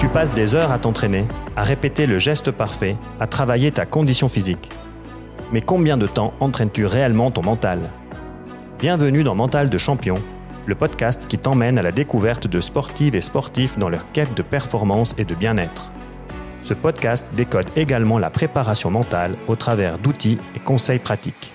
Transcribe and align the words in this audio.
Tu 0.00 0.08
passes 0.08 0.32
des 0.32 0.54
heures 0.54 0.72
à 0.72 0.78
t'entraîner, 0.78 1.26
à 1.56 1.62
répéter 1.62 2.06
le 2.06 2.16
geste 2.16 2.50
parfait, 2.50 2.96
à 3.20 3.26
travailler 3.26 3.70
ta 3.70 3.84
condition 3.84 4.30
physique. 4.30 4.70
Mais 5.52 5.60
combien 5.60 5.98
de 5.98 6.06
temps 6.06 6.32
entraînes-tu 6.40 6.86
réellement 6.86 7.30
ton 7.30 7.42
mental? 7.42 7.80
Bienvenue 8.78 9.24
dans 9.24 9.34
Mental 9.34 9.68
de 9.68 9.76
Champion, 9.76 10.22
le 10.64 10.74
podcast 10.74 11.26
qui 11.26 11.36
t'emmène 11.36 11.78
à 11.78 11.82
la 11.82 11.92
découverte 11.92 12.46
de 12.46 12.62
sportives 12.62 13.14
et 13.14 13.20
sportifs 13.20 13.76
dans 13.76 13.90
leur 13.90 14.10
quête 14.10 14.34
de 14.34 14.40
performance 14.40 15.14
et 15.18 15.26
de 15.26 15.34
bien-être. 15.34 15.92
Ce 16.62 16.72
podcast 16.72 17.32
décode 17.36 17.68
également 17.76 18.18
la 18.18 18.30
préparation 18.30 18.90
mentale 18.90 19.36
au 19.48 19.54
travers 19.54 19.98
d'outils 19.98 20.38
et 20.56 20.60
conseils 20.60 20.98
pratiques. 20.98 21.52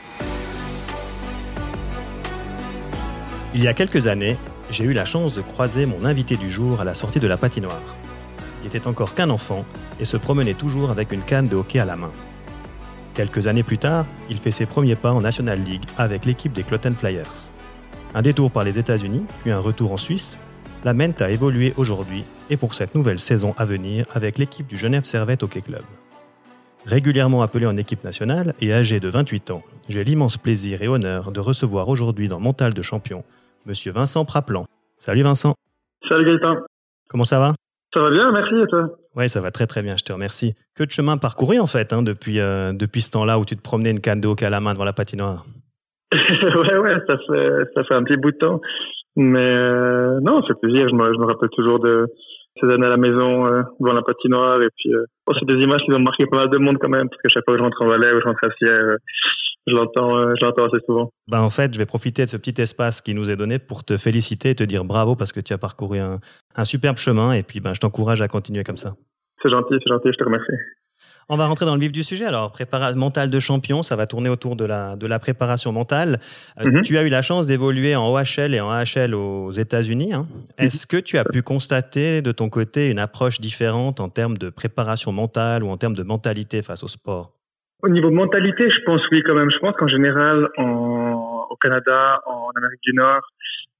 Il 3.55 3.64
y 3.64 3.68
a 3.68 3.73
quelques 3.73 4.05
années, 4.05 4.37
j'ai 4.69 4.83
eu 4.83 4.93
la 4.93 5.05
chance 5.05 5.33
de 5.33 5.41
croiser 5.41 5.87
mon 5.87 6.05
invité 6.05 6.37
du 6.37 6.51
jour 6.51 6.79
à 6.79 6.83
la 6.83 6.93
sortie 6.93 7.19
de 7.19 7.27
la 7.27 7.37
patinoire. 7.37 7.96
Il 8.65 8.69
était 8.69 8.87
encore 8.87 9.14
qu'un 9.14 9.29
enfant 9.29 9.64
et 10.00 10.05
se 10.05 10.18
promenait 10.18 10.55
toujours 10.55 10.89
avec 10.89 11.11
une 11.11 11.21
canne 11.21 11.47
de 11.47 11.55
hockey 11.55 11.78
à 11.78 11.86
la 11.86 11.96
main. 11.96 12.10
Quelques 13.14 13.46
années 13.46 13.61
plus 13.61 13.78
tard, 13.78 14.07
il 14.28 14.39
fait 14.39 14.50
ses 14.50 14.65
premiers 14.65 14.96
pas 14.96 15.14
en 15.14 15.21
National 15.21 15.61
League 15.61 15.83
avec 16.00 16.25
l'équipe 16.25 16.51
des 16.51 16.64
Clotten 16.64 16.96
Flyers. 16.96 17.51
Un 18.15 18.24
détour 18.24 18.50
par 18.50 18.64
les 18.64 18.79
États-Unis, 18.79 19.24
puis 19.43 19.51
un 19.51 19.60
retour 19.60 19.91
en 19.91 19.97
Suisse, 19.97 20.39
l'amènent 20.83 21.14
à 21.19 21.29
évoluer 21.29 21.75
aujourd'hui 21.78 22.24
et 22.50 22.57
pour 22.57 22.74
cette 22.74 22.96
nouvelle 22.96 23.19
saison 23.19 23.54
à 23.55 23.65
venir 23.65 24.05
avec 24.15 24.39
l'équipe 24.39 24.66
du 24.66 24.77
Genève 24.77 25.04
Servette 25.04 25.43
Hockey 25.43 25.61
Club. 25.61 25.83
Régulièrement 26.88 27.43
appelé 27.43 27.68
en 27.68 27.77
équipe 27.77 28.04
nationale 28.04 28.55
et 28.61 28.74
âgé 28.74 29.00
de 29.00 29.10
28 29.10 29.52
ans, 29.52 29.61
j'ai 29.89 30.04
l'immense 30.04 30.38
plaisir 30.38 30.82
et 30.82 30.88
honneur 30.88 31.32
de 31.32 31.39
recevoir 31.39 31.88
aujourd'hui 31.88 32.27
dans 32.27 32.39
Mental 32.39 32.73
de 32.73 32.81
Champion 32.81 33.23
Monsieur 33.67 33.91
Vincent 33.91 34.25
Praplan. 34.25 34.66
Salut 34.97 35.22
Vincent. 35.22 35.53
Salut 36.09 36.25
Gaëtan. 36.25 36.61
Comment 37.08 37.25
ça 37.25 37.38
va? 37.38 37.53
Ça 37.95 38.01
va 38.01 38.09
bien, 38.09 38.29
merci 38.29 38.53
et 38.53 38.67
toi 38.67 38.89
Oui, 39.15 39.29
ça 39.29 39.39
va 39.39 39.51
très 39.51 39.67
très 39.67 39.81
bien, 39.81 39.95
je 39.95 40.03
te 40.03 40.11
remercie. 40.11 40.53
Que 40.75 40.83
de 40.83 40.91
chemin 40.91 41.15
parcouru 41.15 41.59
en 41.59 41.65
fait 41.65 41.93
hein, 41.93 42.03
depuis, 42.03 42.41
euh, 42.41 42.73
depuis 42.73 43.02
ce 43.02 43.11
temps-là 43.11 43.39
où 43.39 43.45
tu 43.45 43.55
te 43.55 43.61
promenais 43.61 43.91
une 43.91 44.02
canne 44.02 44.19
de 44.19 44.27
hockey 44.27 44.45
à 44.45 44.49
la 44.49 44.59
main 44.59 44.73
devant 44.73 44.83
la 44.83 44.91
patinoire. 44.91 45.45
ouais, 46.11 46.77
ouais, 46.77 46.97
ça 47.07 47.17
fait, 47.25 47.49
ça 47.73 47.83
fait 47.85 47.93
un 47.93 48.03
petit 48.03 48.17
bout 48.17 48.31
de 48.31 48.37
temps. 48.37 48.59
Mais 49.15 49.39
euh, 49.39 50.19
non, 50.21 50.43
fait 50.45 50.59
plaisir. 50.61 50.89
Je 50.89 50.93
me, 50.93 51.13
je 51.13 51.17
me 51.17 51.25
rappelle 51.25 51.47
toujours 51.55 51.79
de 51.79 52.07
ces 52.59 52.67
années 52.67 52.85
à 52.85 52.89
la 52.89 52.97
maison 52.97 53.47
euh, 53.47 53.61
devant 53.79 53.93
la 53.93 54.02
patinoire. 54.02 54.61
Et 54.61 54.67
puis, 54.75 54.91
oh, 55.27 55.31
c'est 55.33 55.45
des 55.45 55.63
images 55.63 55.81
qui 55.85 55.93
ont 55.93 55.99
marqué 55.99 56.25
pas 56.25 56.35
mal 56.35 56.49
de 56.49 56.57
monde 56.57 56.77
quand 56.81 56.89
même, 56.89 57.07
parce 57.07 57.21
que 57.21 57.30
chaque 57.30 57.45
fois 57.45 57.53
que 57.53 57.59
je 57.59 57.63
rentre 57.63 57.81
en 57.81 57.87
Valais 57.87 58.11
ou 58.11 58.19
je 58.19 58.25
rentre 58.25 58.43
à 58.43 58.49
Sierre, 58.57 58.97
je 59.67 59.73
l'entends, 59.73 60.16
euh, 60.17 60.33
je 60.39 60.45
l'entends 60.45 60.66
assez 60.66 60.83
souvent. 60.85 61.09
Ben, 61.27 61.41
en 61.41 61.49
fait, 61.49 61.73
je 61.73 61.77
vais 61.80 61.85
profiter 61.85 62.23
de 62.25 62.30
ce 62.30 62.38
petit 62.38 62.61
espace 62.61 63.02
qui 63.02 63.13
nous 63.13 63.30
est 63.31 63.35
donné 63.35 63.59
pour 63.59 63.83
te 63.83 63.97
féliciter 63.97 64.52
et 64.52 64.55
te 64.55 64.63
dire 64.63 64.83
bravo 64.85 65.16
parce 65.16 65.31
que 65.33 65.39
tu 65.39 65.53
as 65.53 65.58
parcouru 65.58 65.99
un, 65.99 66.19
un 66.55 66.66
superbe 66.66 66.97
chemin 66.97 67.33
et 67.33 67.44
puis 67.44 67.59
ben, 67.59 67.73
je 67.73 67.80
t'encourage 67.80 68.21
à 68.21 68.27
continuer 68.27 68.63
comme 68.63 68.77
ça. 68.77 68.95
C'est 69.41 69.49
gentil, 69.49 69.75
c'est 69.83 69.89
gentil, 69.89 70.09
je 70.11 70.17
te 70.17 70.23
remercie. 70.23 70.52
On 71.27 71.38
va 71.38 71.47
rentrer 71.47 71.66
dans 71.66 71.73
le 71.73 71.81
vif 71.81 71.91
du 71.91 72.03
sujet. 72.03 72.25
Alors, 72.25 72.52
préparation 72.52 72.97
mentale 72.99 73.31
de 73.31 73.39
champion, 73.39 73.81
ça 73.81 73.95
va 73.95 74.05
tourner 74.05 74.30
autour 74.30 74.55
de 74.55 74.63
la, 74.63 74.95
de 74.95 75.08
la 75.08 75.17
préparation 75.17 75.71
mentale. 75.71 76.19
Euh, 76.61 76.69
Mhm. 76.69 76.81
Tu 76.83 76.97
as 76.99 77.03
eu 77.03 77.09
la 77.09 77.23
chance 77.23 77.47
d'évoluer 77.47 77.95
en 77.95 78.08
OHL 78.11 78.53
et 78.53 78.59
en 78.61 78.69
AHL 78.69 79.16
aux 79.16 79.49
États-Unis. 79.49 80.13
hein. 80.13 80.27
Est-ce 80.59 80.86
que 80.86 80.97
tu 80.97 81.17
as 81.17 81.25
pu 81.25 81.41
constater 81.41 82.21
de 82.21 82.31
ton 82.31 82.49
côté 82.49 82.91
une 82.91 82.99
approche 82.99 83.41
différente 83.41 83.99
en 83.99 84.09
termes 84.09 84.38
de 84.38 84.52
préparation 84.52 85.11
mentale 85.11 85.63
ou 85.63 85.69
en 85.69 85.77
termes 85.77 85.95
de 85.95 86.03
mentalité 86.03 86.61
face 86.61 86.83
au 86.83 86.88
sport? 86.88 87.31
Au 87.86 87.89
niveau 87.89 88.09
mentalité, 88.09 88.67
je 88.72 88.81
pense 88.81 89.02
oui 89.11 89.22
quand 89.22 89.36
même. 89.36 89.52
Je 89.52 89.59
pense 89.59 89.75
qu'en 89.75 89.88
général, 89.88 90.50
en, 90.58 91.45
au 91.52 91.55
Canada, 91.58 92.19
en 92.25 92.50
Amérique 92.58 92.81
du 92.81 92.94
Nord, 92.94 93.22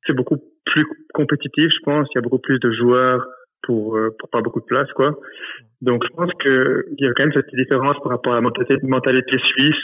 c'est 0.06 0.14
beaucoup 0.14 0.38
plus 0.66 0.86
compétitif. 1.12 1.72
Je 1.74 1.80
pense 1.84 2.08
il 2.14 2.18
y 2.18 2.20
a 2.20 2.22
beaucoup 2.22 2.38
plus 2.38 2.60
de 2.60 2.72
joueurs 2.72 3.26
pour 3.64 3.98
euh, 3.98 4.16
pour 4.20 4.30
pas 4.30 4.42
beaucoup 4.42 4.60
de 4.60 4.66
place, 4.66 4.92
quoi. 4.94 5.18
Donc 5.82 6.04
je 6.04 6.16
pense 6.16 6.30
que 6.40 6.86
il 7.00 7.04
y 7.04 7.10
a 7.10 7.14
quand 7.14 7.24
même 7.24 7.34
cette 7.34 7.50
différence 7.56 7.98
par 8.04 8.12
rapport 8.12 8.34
à 8.34 8.42
la 8.42 8.42
mentalité 8.42 9.38
suisse 9.40 9.84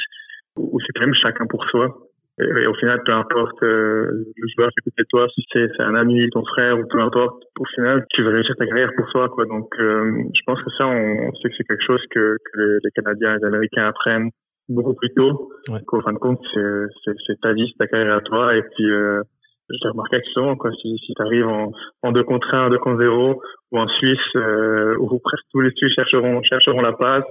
où 0.55 0.79
c'est 0.81 0.93
quand 0.93 1.07
même 1.07 1.15
chacun 1.15 1.47
pour 1.47 1.65
soi. 1.65 2.10
Et, 2.39 2.65
au 2.65 2.73
final, 2.75 3.01
peu 3.05 3.11
importe 3.11 3.61
euh, 3.63 4.05
le 4.35 4.47
joueur 4.55 4.69
qui 4.69 4.89
est 4.89 4.99
de 4.99 5.05
toi, 5.09 5.27
si 5.35 5.43
c'est 5.51 5.69
un 5.79 5.95
ami, 5.95 6.29
ton 6.31 6.43
frère 6.45 6.79
ou 6.79 6.83
peu 6.87 6.99
importe, 6.99 7.43
au 7.59 7.65
final, 7.75 8.05
tu 8.11 8.23
veux 8.23 8.31
réussir 8.31 8.55
ta 8.57 8.65
carrière 8.65 8.91
pour 8.95 9.07
toi, 9.09 9.29
quoi. 9.29 9.45
Donc 9.45 9.67
euh, 9.79 10.23
je 10.33 10.41
pense 10.45 10.61
que 10.63 10.71
ça, 10.77 10.87
on, 10.87 11.27
on 11.27 11.33
sait 11.35 11.49
que 11.49 11.55
c'est 11.57 11.67
quelque 11.67 11.83
chose 11.85 12.01
que, 12.09 12.37
que 12.37 12.59
les, 12.59 12.77
les 12.83 12.91
Canadiens 12.95 13.35
et 13.35 13.37
les 13.39 13.45
Américains 13.45 13.87
apprennent 13.87 14.29
beaucoup 14.69 14.93
plus 14.93 15.13
tôt. 15.13 15.49
Ouais. 15.69 15.79
Qu'au 15.85 16.01
fin 16.01 16.13
de 16.13 16.17
compte, 16.19 16.39
c'est- 16.53 17.41
ta 17.41 17.53
vie, 17.53 17.67
c'est 17.71 17.85
ta 17.85 17.87
carrière 17.87 18.15
à 18.15 18.21
toi. 18.21 18.55
Et 18.55 18.61
puis, 18.63 18.89
euh, 18.89 19.21
j'ai 19.69 19.89
remarqué 19.89 20.19
que 20.19 20.27
souvent, 20.33 20.55
quoi, 20.55 20.71
si, 20.81 20.97
si 21.05 21.13
tu 21.13 21.21
arrives 21.21 21.47
en, 21.47 21.71
en 22.01 22.11
2 22.11 22.23
contre 22.23 22.53
1, 22.53 22.69
2 22.69 22.77
contre 22.79 22.99
0, 23.01 23.41
ou 23.71 23.79
en 23.79 23.87
Suisse, 23.87 24.17
euh, 24.35 24.95
où 24.99 25.19
presque 25.19 25.45
tous 25.51 25.61
les 25.61 25.71
Suisses 25.71 25.93
chercheront, 25.93 26.41
chercheront 26.43 26.81
la 26.81 26.93
passe, 26.93 27.23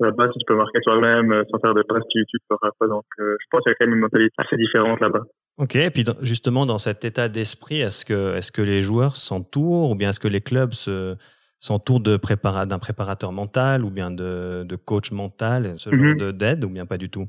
la 0.00 0.12
passe, 0.12 0.30
tu 0.32 0.44
peux 0.46 0.56
marquer 0.56 0.80
toi-même, 0.82 1.32
euh, 1.32 1.42
sans 1.50 1.58
faire 1.60 1.74
de 1.74 1.82
passe, 1.82 2.02
tu 2.10 2.18
le 2.20 2.38
feras 2.48 2.70
pas. 2.78 2.86
Donc, 2.86 3.04
euh, 3.20 3.36
je 3.40 3.46
pense 3.50 3.62
qu'il 3.62 3.70
y 3.70 3.72
a 3.72 3.76
quand 3.78 3.86
même 3.86 3.94
une 3.94 4.00
mentalité 4.00 4.34
assez 4.38 4.56
différente 4.56 5.00
là-bas. 5.00 5.22
Ok, 5.56 5.76
et 5.76 5.90
puis 5.90 6.04
justement 6.22 6.66
dans 6.66 6.78
cet 6.78 7.04
état 7.04 7.28
d'esprit, 7.28 7.80
est-ce 7.80 8.04
que, 8.04 8.34
est 8.36 8.50
que 8.50 8.60
les 8.62 8.82
joueurs 8.82 9.14
s'entourent 9.16 9.90
ou 9.92 9.94
bien 9.94 10.08
est-ce 10.10 10.18
que 10.18 10.26
les 10.26 10.40
clubs 10.40 10.72
se, 10.72 11.14
s'entourent 11.60 12.00
de 12.00 12.16
prépara- 12.16 12.66
d'un 12.66 12.80
préparateur 12.80 13.30
mental 13.30 13.84
ou 13.84 13.90
bien 13.90 14.10
de, 14.10 14.64
de 14.64 14.76
coach 14.76 15.12
mental, 15.12 15.74
ce 15.76 15.90
Mhm. 15.90 16.16
de- 16.18 16.30
d'aide 16.32 16.64
ou 16.64 16.68
bien 16.70 16.86
pas 16.86 16.98
du 16.98 17.08
tout? 17.08 17.26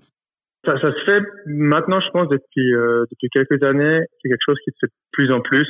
Ça, 0.66 0.74
ça 0.82 0.92
se 0.92 1.04
fait 1.06 1.22
maintenant, 1.46 2.00
je 2.02 2.10
pense, 2.10 2.28
depuis, 2.30 2.74
euh, 2.74 3.06
depuis 3.12 3.30
quelques 3.30 3.62
années. 3.62 4.00
C'est 4.24 4.30
quelque 4.30 4.40
chose 4.44 4.58
qui 4.66 4.72
se 4.72 4.78
fait 4.82 4.88
de 4.88 4.94
plus 5.12 5.32
en 5.32 5.42
plus. 5.42 5.68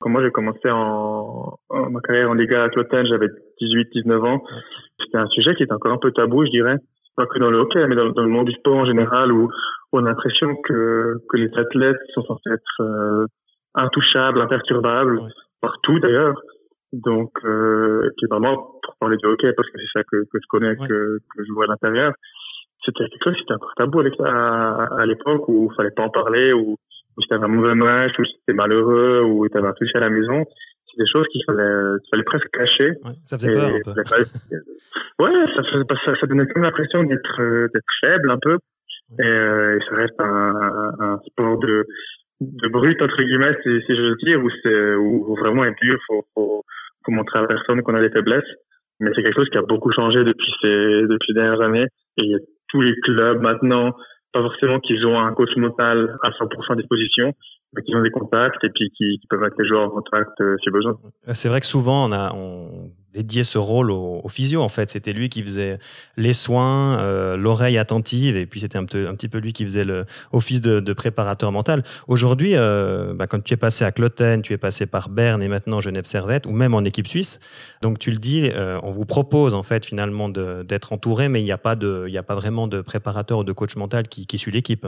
Quand 0.00 0.10
moi, 0.10 0.22
j'ai 0.22 0.30
commencé 0.30 0.70
en, 0.70 1.58
en- 1.70 1.90
ma 1.90 2.00
carrière 2.00 2.30
en 2.30 2.34
Liga 2.34 2.62
à 2.64 2.68
Clotten, 2.68 3.06
j'avais 3.06 3.28
18, 3.60 3.88
19 3.92 4.24
ans. 4.24 4.42
C'était 5.00 5.18
un 5.18 5.26
sujet 5.28 5.54
qui 5.54 5.62
était 5.64 5.72
encore 5.72 5.92
un 5.92 5.98
peu 5.98 6.12
tabou, 6.12 6.44
je 6.44 6.50
dirais. 6.50 6.76
Pas 7.16 7.26
que 7.26 7.38
dans 7.40 7.50
le 7.50 7.58
hockey, 7.58 7.84
mais 7.88 7.96
dans, 7.96 8.10
dans 8.10 8.22
le 8.22 8.28
monde 8.28 8.46
du 8.46 8.52
sport 8.54 8.76
en 8.76 8.84
général, 8.86 9.32
où, 9.32 9.44
où 9.46 9.50
on 9.92 10.04
a 10.04 10.10
l'impression 10.10 10.54
que, 10.64 11.14
que 11.28 11.36
les 11.36 11.50
athlètes 11.56 11.98
sont 12.14 12.22
censés 12.22 12.50
être 12.52 12.80
euh, 12.82 13.26
intouchables, 13.74 14.40
imperturbables, 14.40 15.20
partout 15.60 15.98
d'ailleurs. 15.98 16.40
Donc, 16.92 17.32
euh, 17.44 18.06
et 18.06 18.10
puis 18.16 18.26
vraiment, 18.30 18.56
pour 18.82 18.94
parler 19.00 19.16
du 19.16 19.26
hockey, 19.26 19.52
parce 19.52 19.68
que 19.68 19.78
c'est 19.78 19.98
ça 19.98 20.04
que, 20.04 20.16
que 20.32 20.38
je 20.40 20.46
connais, 20.48 20.78
Ouais. 20.78 20.88
que, 20.88 21.18
que 21.36 21.44
je 21.44 21.52
vois 21.52 21.64
à 21.64 21.68
l'intérieur, 21.68 22.12
c'était 22.84 23.04
quelque 23.08 23.24
chose 23.24 23.34
qui 23.34 23.42
était 23.42 23.54
encore 23.54 23.74
tabou 23.76 24.00
avec 24.00 24.14
à, 24.20 24.84
à 24.98 25.04
l'époque 25.06 25.48
où 25.48 25.68
il 25.70 25.76
fallait 25.76 25.90
pas 25.90 26.04
en 26.04 26.10
parler, 26.10 26.52
où, 26.52 26.76
où 27.18 27.22
si 27.22 27.28
t'avais 27.28 27.44
un 27.44 27.48
mauvais 27.48 27.74
match, 27.74 28.12
où 28.18 28.24
si 28.24 28.32
t'étais 28.38 28.54
malheureux, 28.56 29.22
où 29.22 29.46
t'avais 29.48 29.66
un 29.68 29.72
touché 29.72 29.92
à 29.96 30.00
la 30.00 30.10
maison. 30.10 30.44
C'est 30.86 31.02
des 31.02 31.10
choses 31.10 31.26
qu'il 31.32 31.42
fallait, 31.44 31.98
qu'il 32.00 32.10
fallait 32.10 32.22
presque 32.22 32.48
cacher. 32.50 32.90
Ouais, 33.04 33.12
Ça 33.24 33.36
faisait 33.36 33.52
peur 33.52 33.66
un 33.66 33.80
peu. 33.84 33.92
ouais, 35.24 35.32
ça, 35.54 35.62
ça, 36.04 36.20
ça 36.20 36.26
donnait 36.26 36.46
comme 36.46 36.62
l'impression 36.62 37.02
d'être, 37.02 37.40
euh, 37.42 37.68
d'être 37.74 37.84
faible 38.00 38.30
un 38.30 38.38
peu. 38.40 38.56
Et, 39.20 39.26
euh, 39.26 39.76
et 39.78 39.84
ça 39.88 39.96
reste 39.96 40.20
un, 40.20 40.24
un, 40.24 40.94
un 41.00 41.18
sport 41.26 41.58
de, 41.58 41.84
de 42.40 42.68
brut 42.68 43.00
entre 43.02 43.22
guillemets, 43.22 43.56
si, 43.62 43.80
si 43.86 43.96
je 43.96 44.02
veux 44.02 44.16
dire, 44.22 44.42
où 44.42 44.50
c'est, 44.62 44.94
où, 44.94 45.32
où 45.32 45.36
vraiment 45.36 45.64
être 45.64 45.78
dur, 45.82 45.98
faut, 46.06 46.24
faut, 46.34 46.62
faut 47.04 47.12
montrer 47.12 47.38
à 47.40 47.42
la 47.42 47.48
personne 47.48 47.82
qu'on 47.82 47.94
a 47.94 48.00
des 48.00 48.10
faiblesses. 48.10 48.44
Mais 49.00 49.10
c'est 49.14 49.22
quelque 49.22 49.36
chose 49.36 49.48
qui 49.50 49.58
a 49.58 49.62
beaucoup 49.62 49.92
changé 49.92 50.24
depuis 50.24 50.52
ces, 50.60 50.68
depuis 51.06 51.32
les 51.32 51.34
dernières 51.34 51.60
années. 51.60 51.86
Et 52.16 52.22
il 52.24 52.30
y 52.30 52.34
a 52.34 52.38
tous 52.68 52.80
les 52.80 52.94
clubs 53.00 53.40
maintenant, 53.40 53.94
pas 54.32 54.42
forcément 54.42 54.80
qu'ils 54.80 55.04
ont 55.06 55.18
un 55.18 55.32
coach 55.32 55.54
mental 55.56 56.16
à 56.22 56.30
100% 56.30 56.72
à 56.72 56.76
disposition, 56.76 57.32
mais 57.74 57.82
qu'ils 57.82 57.96
ont 57.96 58.02
des 58.02 58.10
contacts 58.10 58.62
et 58.64 58.70
puis 58.70 58.90
qui, 58.96 59.20
peuvent 59.28 59.40
mettre 59.40 59.56
les 59.58 59.66
joueurs 59.66 59.86
en 59.86 59.90
contact 59.90 60.40
euh, 60.40 60.56
si 60.62 60.70
besoin. 60.70 60.96
C'est 61.32 61.48
vrai 61.48 61.60
que 61.60 61.66
souvent, 61.66 62.08
on 62.08 62.12
a 62.12 62.32
on 62.34 62.90
dédiait 63.14 63.44
ce 63.44 63.58
rôle 63.58 63.90
au, 63.90 64.20
au 64.22 64.28
physio, 64.28 64.60
en 64.62 64.68
fait. 64.68 64.90
C'était 64.90 65.12
lui 65.12 65.28
qui 65.28 65.42
faisait 65.42 65.78
les 66.16 66.32
soins, 66.32 66.98
euh, 66.98 67.36
l'oreille 67.36 67.78
attentive, 67.78 68.36
et 68.36 68.46
puis 68.46 68.60
c'était 68.60 68.78
un, 68.78 68.82
un 68.82 69.14
petit 69.14 69.28
peu 69.28 69.38
lui 69.38 69.52
qui 69.52 69.64
faisait 69.64 69.84
le 69.84 70.04
office 70.32 70.60
de, 70.60 70.80
de 70.80 70.92
préparateur 70.92 71.50
mental. 71.52 71.82
Aujourd'hui, 72.06 72.52
euh, 72.54 73.14
bah, 73.14 73.26
quand 73.26 73.42
tu 73.42 73.54
es 73.54 73.56
passé 73.56 73.84
à 73.84 73.92
Clotten, 73.92 74.42
tu 74.42 74.52
es 74.52 74.58
passé 74.58 74.86
par 74.86 75.08
Berne 75.08 75.42
et 75.42 75.48
maintenant 75.48 75.80
Genève 75.80 76.04
Servette, 76.04 76.46
ou 76.46 76.52
même 76.52 76.74
en 76.74 76.84
équipe 76.84 77.06
suisse. 77.08 77.40
Donc 77.82 77.98
tu 77.98 78.10
le 78.10 78.18
dis, 78.18 78.50
euh, 78.52 78.78
on 78.82 78.90
vous 78.90 79.04
propose 79.06 79.54
en 79.54 79.62
fait 79.62 79.86
finalement 79.86 80.28
d'être 80.28 80.92
entouré, 80.92 81.28
mais 81.28 81.40
il 81.40 81.44
n'y 81.44 81.52
a, 81.52 81.58
pas 81.58 81.76
de- 81.76 82.06
il 82.08 82.16
a 82.18 82.22
pas 82.22 82.34
vraiment 82.34 82.68
de 82.68 82.80
préparateur 82.80 83.38
ou 83.38 83.44
de 83.44 83.52
coach 83.52 83.76
mental 83.76 84.08
qui, 84.08 84.26
qui 84.26 84.38
suit 84.38 84.52
l'équipe. 84.52 84.86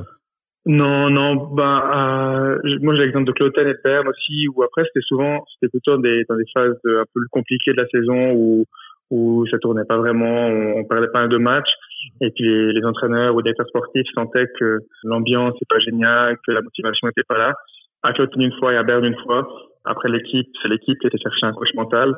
Non, 0.66 1.08
non, 1.08 1.54
ben, 1.54 1.82
euh, 1.94 2.78
moi 2.82 2.94
j'ai 2.94 3.04
l'exemple 3.04 3.26
de 3.26 3.32
Cloten 3.32 3.66
et 3.66 3.72
de 3.72 3.80
Berne 3.82 4.08
aussi, 4.08 4.46
où 4.54 4.62
après 4.62 4.84
c'était 4.84 5.04
souvent, 5.06 5.42
c'était 5.54 5.70
plutôt 5.70 5.96
des, 5.96 6.24
dans 6.28 6.36
des 6.36 6.44
phases 6.52 6.76
de, 6.84 6.98
un 6.98 7.04
peu 7.14 7.20
compliquées 7.30 7.72
de 7.72 7.78
la 7.78 7.88
saison 7.88 8.32
où, 8.32 8.66
où 9.10 9.46
ça 9.50 9.58
tournait 9.58 9.86
pas 9.88 9.96
vraiment, 9.96 10.48
on, 10.48 10.80
on 10.80 10.84
perdait 10.84 11.08
pas 11.12 11.20
mal 11.20 11.30
de 11.30 11.38
matchs, 11.38 11.72
et 12.20 12.30
puis 12.30 12.44
les, 12.44 12.72
les 12.74 12.84
entraîneurs 12.84 13.34
ou 13.34 13.38
les 13.38 13.44
directeurs 13.44 13.68
sportifs 13.68 14.06
sentaient 14.14 14.48
que 14.58 14.80
l'ambiance 15.04 15.54
n'est 15.54 15.66
pas 15.68 15.78
géniale, 15.78 16.36
que 16.46 16.52
la 16.52 16.60
motivation 16.60 17.08
n'était 17.08 17.24
pas 17.26 17.38
là. 17.38 17.54
À 18.02 18.12
Cloten 18.12 18.42
une 18.42 18.52
fois 18.58 18.74
et 18.74 18.76
à 18.76 18.82
Berne 18.82 19.04
une 19.06 19.18
fois. 19.24 19.48
Après 19.84 20.10
l'équipe, 20.10 20.48
c'est 20.60 20.68
l'équipe 20.68 20.98
qui 20.98 21.06
était 21.06 21.18
chercher 21.18 21.46
un 21.46 21.52
coach 21.52 21.72
mental, 21.74 22.14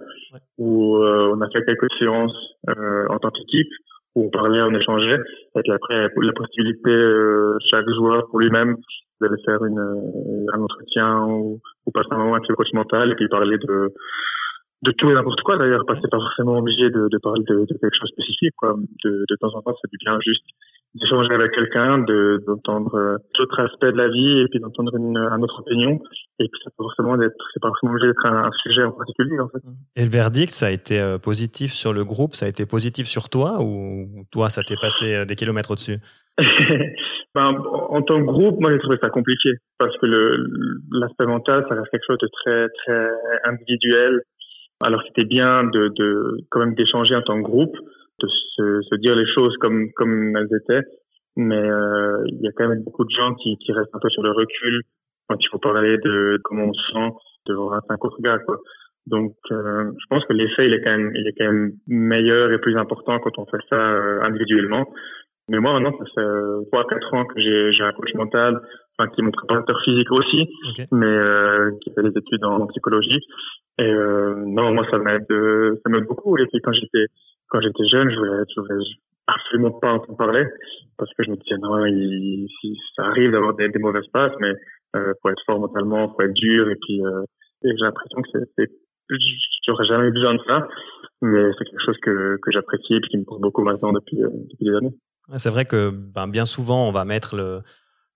où 0.58 0.96
euh, 0.96 1.32
on 1.32 1.40
a 1.40 1.48
fait 1.50 1.64
quelques 1.64 1.92
séances 1.96 2.36
euh, 2.68 3.06
en 3.08 3.18
tant 3.18 3.30
qu'équipe, 3.30 3.70
où 4.14 4.26
on 4.26 4.30
parlait, 4.30 4.60
on 4.62 4.74
échangeait. 4.74 5.18
Et 5.56 5.60
puis 5.62 5.72
après, 5.72 6.08
la 6.16 6.32
possibilité, 6.32 6.90
euh, 6.90 7.56
chaque 7.70 7.88
joueur 7.96 8.26
pour 8.28 8.40
lui-même, 8.40 8.76
d'aller 9.20 9.40
faire 9.44 9.64
une, 9.64 10.48
un 10.52 10.60
entretien 10.60 11.24
ou, 11.26 11.60
ou 11.86 11.90
passer 11.92 12.08
un 12.10 12.18
moment 12.18 12.34
avec 12.34 12.48
le 12.48 12.56
coach 12.56 12.72
mental 12.72 13.12
et 13.12 13.14
puis 13.14 13.28
parler 13.28 13.56
de, 13.58 13.92
de 14.82 14.90
tout 14.92 15.10
et 15.10 15.14
n'importe 15.14 15.40
quoi 15.42 15.56
d'ailleurs, 15.56 15.84
parce 15.86 16.00
que 16.00 16.06
c'est 16.06 16.10
pas 16.10 16.18
forcément 16.18 16.58
obligé 16.58 16.90
de, 16.90 17.08
de 17.08 17.18
parler 17.18 17.44
de, 17.48 17.60
de, 17.60 17.78
quelque 17.78 17.94
chose 17.94 18.10
de 18.10 18.22
spécifique. 18.22 18.54
Quoi. 18.56 18.74
De, 19.04 19.24
de 19.28 19.36
temps 19.36 19.54
en 19.54 19.62
temps, 19.62 19.74
c'est 19.80 19.90
du 19.90 19.98
bien 20.04 20.18
juste 20.20 20.44
d'échanger 20.94 21.32
avec 21.32 21.52
quelqu'un, 21.52 21.98
de 21.98 22.42
d'entendre 22.46 22.94
euh, 22.96 23.16
d'autres 23.38 23.60
aspects 23.60 23.86
de 23.86 23.96
la 23.96 24.08
vie 24.08 24.40
et 24.40 24.48
puis 24.48 24.60
d'entendre 24.60 24.94
une, 24.96 25.16
une 25.16 25.44
autre 25.44 25.60
opinion. 25.60 26.00
Et 26.38 26.48
puis 26.48 26.60
ça 26.64 26.70
peut 26.76 26.84
forcément 26.84 27.20
être, 27.22 27.32
c'est 27.54 27.60
pas 27.60 27.68
forcément 27.68 27.92
obligé 27.92 28.08
d'être 28.08 28.26
un, 28.26 28.50
sujet 28.62 28.82
en 28.82 28.92
particulier 28.92 29.38
en 29.38 29.48
fait. 29.48 29.60
Et 29.96 30.02
le 30.02 30.10
verdict, 30.10 30.50
ça 30.50 30.66
a 30.66 30.70
été 30.70 31.00
euh, 31.00 31.18
positif 31.18 31.70
sur 31.70 31.92
le 31.92 32.04
groupe, 32.04 32.32
ça 32.32 32.46
a 32.46 32.48
été 32.48 32.66
positif 32.66 33.06
sur 33.06 33.30
toi 33.30 33.62
ou 33.62 34.26
toi, 34.32 34.48
ça 34.48 34.62
t'est 34.62 34.80
passé 34.80 35.14
euh, 35.14 35.24
des 35.24 35.36
kilomètres 35.36 35.70
au-dessus? 35.70 35.98
Ben, 37.34 37.46
en 37.46 38.02
tant 38.02 38.20
que 38.20 38.26
groupe, 38.26 38.60
moi 38.60 38.70
j'ai 38.70 38.78
trouvé 38.78 38.98
ça 39.00 39.08
compliqué 39.08 39.52
parce 39.78 39.96
que 39.96 40.06
l'aspect 40.90 41.24
mental, 41.24 41.64
ça 41.66 41.76
reste 41.76 41.88
quelque 41.90 42.04
chose 42.06 42.18
de 42.18 42.28
très 42.28 42.68
très 42.84 43.08
individuel. 43.44 44.20
Alors 44.82 45.02
c'était 45.06 45.24
bien 45.24 45.64
de, 45.64 45.88
de 45.88 46.38
quand 46.50 46.60
même 46.60 46.74
d'échanger 46.74 47.14
en 47.14 47.22
tant 47.22 47.36
que 47.36 47.48
groupe 47.48 47.76
de 48.20 48.28
se, 48.28 48.80
se, 48.82 48.94
dire 48.96 49.16
les 49.16 49.26
choses 49.34 49.56
comme 49.58 49.90
comme 49.92 50.36
elles 50.36 50.54
étaient. 50.62 50.86
Mais 51.36 51.56
euh, 51.56 52.22
il 52.26 52.40
y 52.42 52.48
a 52.48 52.52
quand 52.52 52.68
même 52.68 52.82
beaucoup 52.82 53.04
de 53.04 53.10
gens 53.10 53.34
qui, 53.34 53.56
qui 53.58 53.72
restent 53.72 53.94
un 53.94 54.00
peu 54.00 54.10
sur 54.10 54.22
le 54.22 54.32
recul 54.32 54.82
quand 55.28 55.36
il 55.40 55.48
faut 55.50 55.58
parler 55.58 55.96
de 55.98 56.38
comment 56.44 56.64
on 56.64 56.72
se 56.74 56.92
sent 56.92 57.10
devant 57.46 57.72
un 57.72 57.80
cinq 57.88 58.04
autres 58.04 58.20
gars. 58.20 58.38
Quoi. 58.40 58.58
Donc, 59.06 59.34
euh, 59.50 59.90
je 59.98 60.06
pense 60.10 60.24
que 60.26 60.32
l'effet 60.32 60.66
il 60.66 60.74
est 60.74 60.82
quand 60.82 60.90
même 60.90 61.10
il 61.14 61.26
est 61.26 61.32
quand 61.32 61.46
même 61.46 61.72
meilleur 61.86 62.52
et 62.52 62.58
plus 62.58 62.76
important 62.76 63.18
quand 63.18 63.38
on 63.38 63.46
fait 63.46 63.64
ça 63.70 63.76
euh, 63.76 64.20
individuellement. 64.22 64.86
Mais 65.48 65.58
moi 65.58 65.72
maintenant 65.72 65.96
ça 65.98 66.04
fait 66.14 66.66
trois 66.70 66.86
quatre 66.86 67.14
ans 67.14 67.24
que 67.24 67.40
j'ai 67.40 67.72
j'ai 67.72 67.82
un 67.82 67.92
coach 67.92 68.14
mental, 68.14 68.60
enfin 68.98 69.10
qui 69.10 69.20
est 69.20 69.24
mon 69.24 69.30
préparateur 69.30 69.80
physique 69.84 70.10
aussi, 70.12 70.48
mais 70.92 71.06
euh, 71.06 71.70
qui 71.82 71.92
fait 71.92 72.02
des 72.02 72.16
études 72.18 72.44
en, 72.44 72.66
psychologie. 72.68 73.20
Et 73.78 73.90
euh, 73.90 74.34
non, 74.46 74.72
moi 74.72 74.86
ça 74.90 74.98
m'aide 74.98 75.26
ça 75.28 75.90
m'aide 75.90 76.04
beaucoup. 76.04 76.36
Et 76.38 76.46
puis 76.46 76.60
quand 76.62 76.72
j'étais 76.72 77.06
quand 77.48 77.60
j'étais 77.60 77.86
jeune, 77.90 78.10
je 78.10 78.16
voulais, 78.16 78.44
je 78.54 78.60
voulais 78.60 78.84
absolument 79.26 79.70
pas 79.72 79.92
entendre 79.92 80.18
parler 80.18 80.46
parce 80.98 81.12
que 81.14 81.24
je 81.24 81.30
me 81.30 81.36
disais 81.36 81.58
non, 81.58 81.84
il, 81.86 82.48
si, 82.60 82.78
ça 82.96 83.04
arrive 83.04 83.32
d'avoir 83.32 83.54
des, 83.54 83.68
des 83.68 83.78
mauvaises 83.78 84.06
passes, 84.12 84.32
mais 84.40 84.52
euh, 84.96 85.12
faut 85.22 85.30
être 85.30 85.42
fort 85.46 85.60
mentalement, 85.60 86.12
faut 86.14 86.22
être 86.22 86.34
dur 86.34 86.68
et 86.68 86.76
puis 86.76 87.04
euh, 87.04 87.22
j'ai 87.62 87.72
l'impression 87.78 88.20
que 88.22 88.28
c'est 88.56 88.70
j'aurais 89.66 89.84
jamais 89.86 90.08
eu 90.08 90.12
besoin 90.12 90.34
de 90.34 90.40
ça, 90.46 90.66
mais 91.20 91.50
c'est 91.58 91.64
quelque 91.64 91.84
chose 91.84 91.98
que, 92.02 92.38
que 92.40 92.50
j'apprécie 92.50 92.94
et 92.94 93.00
qui 93.00 93.18
me 93.18 93.24
pousse 93.24 93.40
beaucoup 93.40 93.62
maintenant 93.62 93.92
depuis, 93.92 94.22
euh, 94.22 94.28
depuis 94.50 94.64
des 94.64 94.74
années. 94.74 94.94
C'est 95.36 95.50
vrai 95.50 95.64
que 95.64 95.90
ben, 95.90 96.28
bien 96.28 96.44
souvent, 96.44 96.88
on 96.88 96.92
va 96.92 97.04
mettre 97.04 97.36
le, 97.36 97.60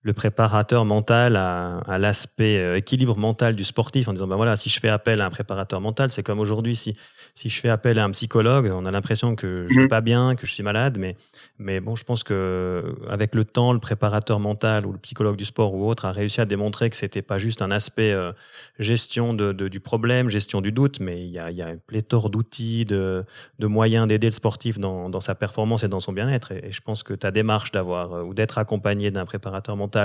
le 0.07 0.13
préparateur 0.13 0.85
mental 0.85 1.35
à, 1.35 1.99
l'aspect 1.99 2.59
euh, 2.59 2.77
équilibre 2.77 3.19
mental 3.19 3.57
du 3.57 3.65
sportif 3.65 4.07
en 4.07 4.13
disant 4.13 4.29
ben 4.29 4.37
voilà 4.37 4.55
si 4.55 4.71
je 4.71 4.79
fais 4.79 4.89
appel 4.89 5.21
à 5.21 5.27
un 5.27 5.31
préparateur 5.31 5.81
mental 5.81 6.13
c'est 6.13 6.23
comme 6.23 6.39
aujourd'hui 6.39 6.77
si 6.77 6.97
si 7.35 7.49
je 7.49 7.61
fais 7.61 7.69
appel 7.69 7.99
à 7.99 8.05
un 8.05 8.11
psychologue 8.11 8.71
on 8.73 8.87
a 8.87 8.91
l'impression 8.93 9.35
que 9.35 9.67
je 9.69 9.75
ne 9.75 9.81
vais 9.81 9.87
mmh. 9.87 9.89
pas 9.89 10.01
bien 10.01 10.37
que 10.37 10.47
je 10.47 10.53
suis 10.53 10.63
malade 10.63 10.97
mais 11.01 11.17
mais 11.59 11.81
bon 11.81 11.97
je 11.97 12.05
pense 12.05 12.23
que 12.23 12.95
avec 13.09 13.35
le 13.35 13.45
temps 13.45 13.73
le 13.73 13.81
préparateur 13.81 14.39
mental 14.39 14.87
ou 14.87 14.93
le 14.93 14.99
psychologue 14.99 15.35
du 15.35 15.45
sport 15.45 15.75
ou 15.75 15.89
autre 15.89 16.05
a 16.05 16.13
réussi 16.13 16.41
à 16.41 16.45
démontrer 16.45 16.89
que 16.89 16.97
c'était 16.97 17.23
pas 17.23 17.39
juste 17.39 17.61
un 17.61 17.73
aspect 17.73 18.13
euh, 18.13 18.33
gestion 18.79 19.35
de, 19.35 19.53
du 19.53 19.81
problème 19.81 20.29
gestion 20.29 20.61
du 20.61 20.71
doute 20.71 21.01
mais 21.01 21.21
il 21.21 21.31
y 21.31 21.41
a, 21.41 21.51
il 21.51 21.57
y 21.57 21.63
a 21.63 21.71
une 21.71 21.81
pléthore 21.81 22.31
d'outils 22.31 22.85
de, 22.85 23.25
de 23.59 23.67
moyens 23.67 24.07
d'aider 24.07 24.29
le 24.29 24.33
sportif 24.33 24.79
dans, 24.79 25.11
dans, 25.11 25.21
sa 25.21 25.35
performance 25.35 25.83
et 25.83 25.89
dans 25.89 26.01
son 26.01 26.13
bien-être 26.13 26.53
et, 26.53 26.67
et, 26.69 26.73
je 26.73 26.81
pense 26.81 27.03
que 27.03 27.15
ta 27.15 27.33
démarche 27.33 27.73
d'avoir 27.73 28.13
euh, 28.13 28.23
ou 28.23 28.35
d'être 28.35 28.59
accompagné 28.59 29.11
d'un 29.11 29.25
préparateur 29.25 29.77
mental 29.77 29.96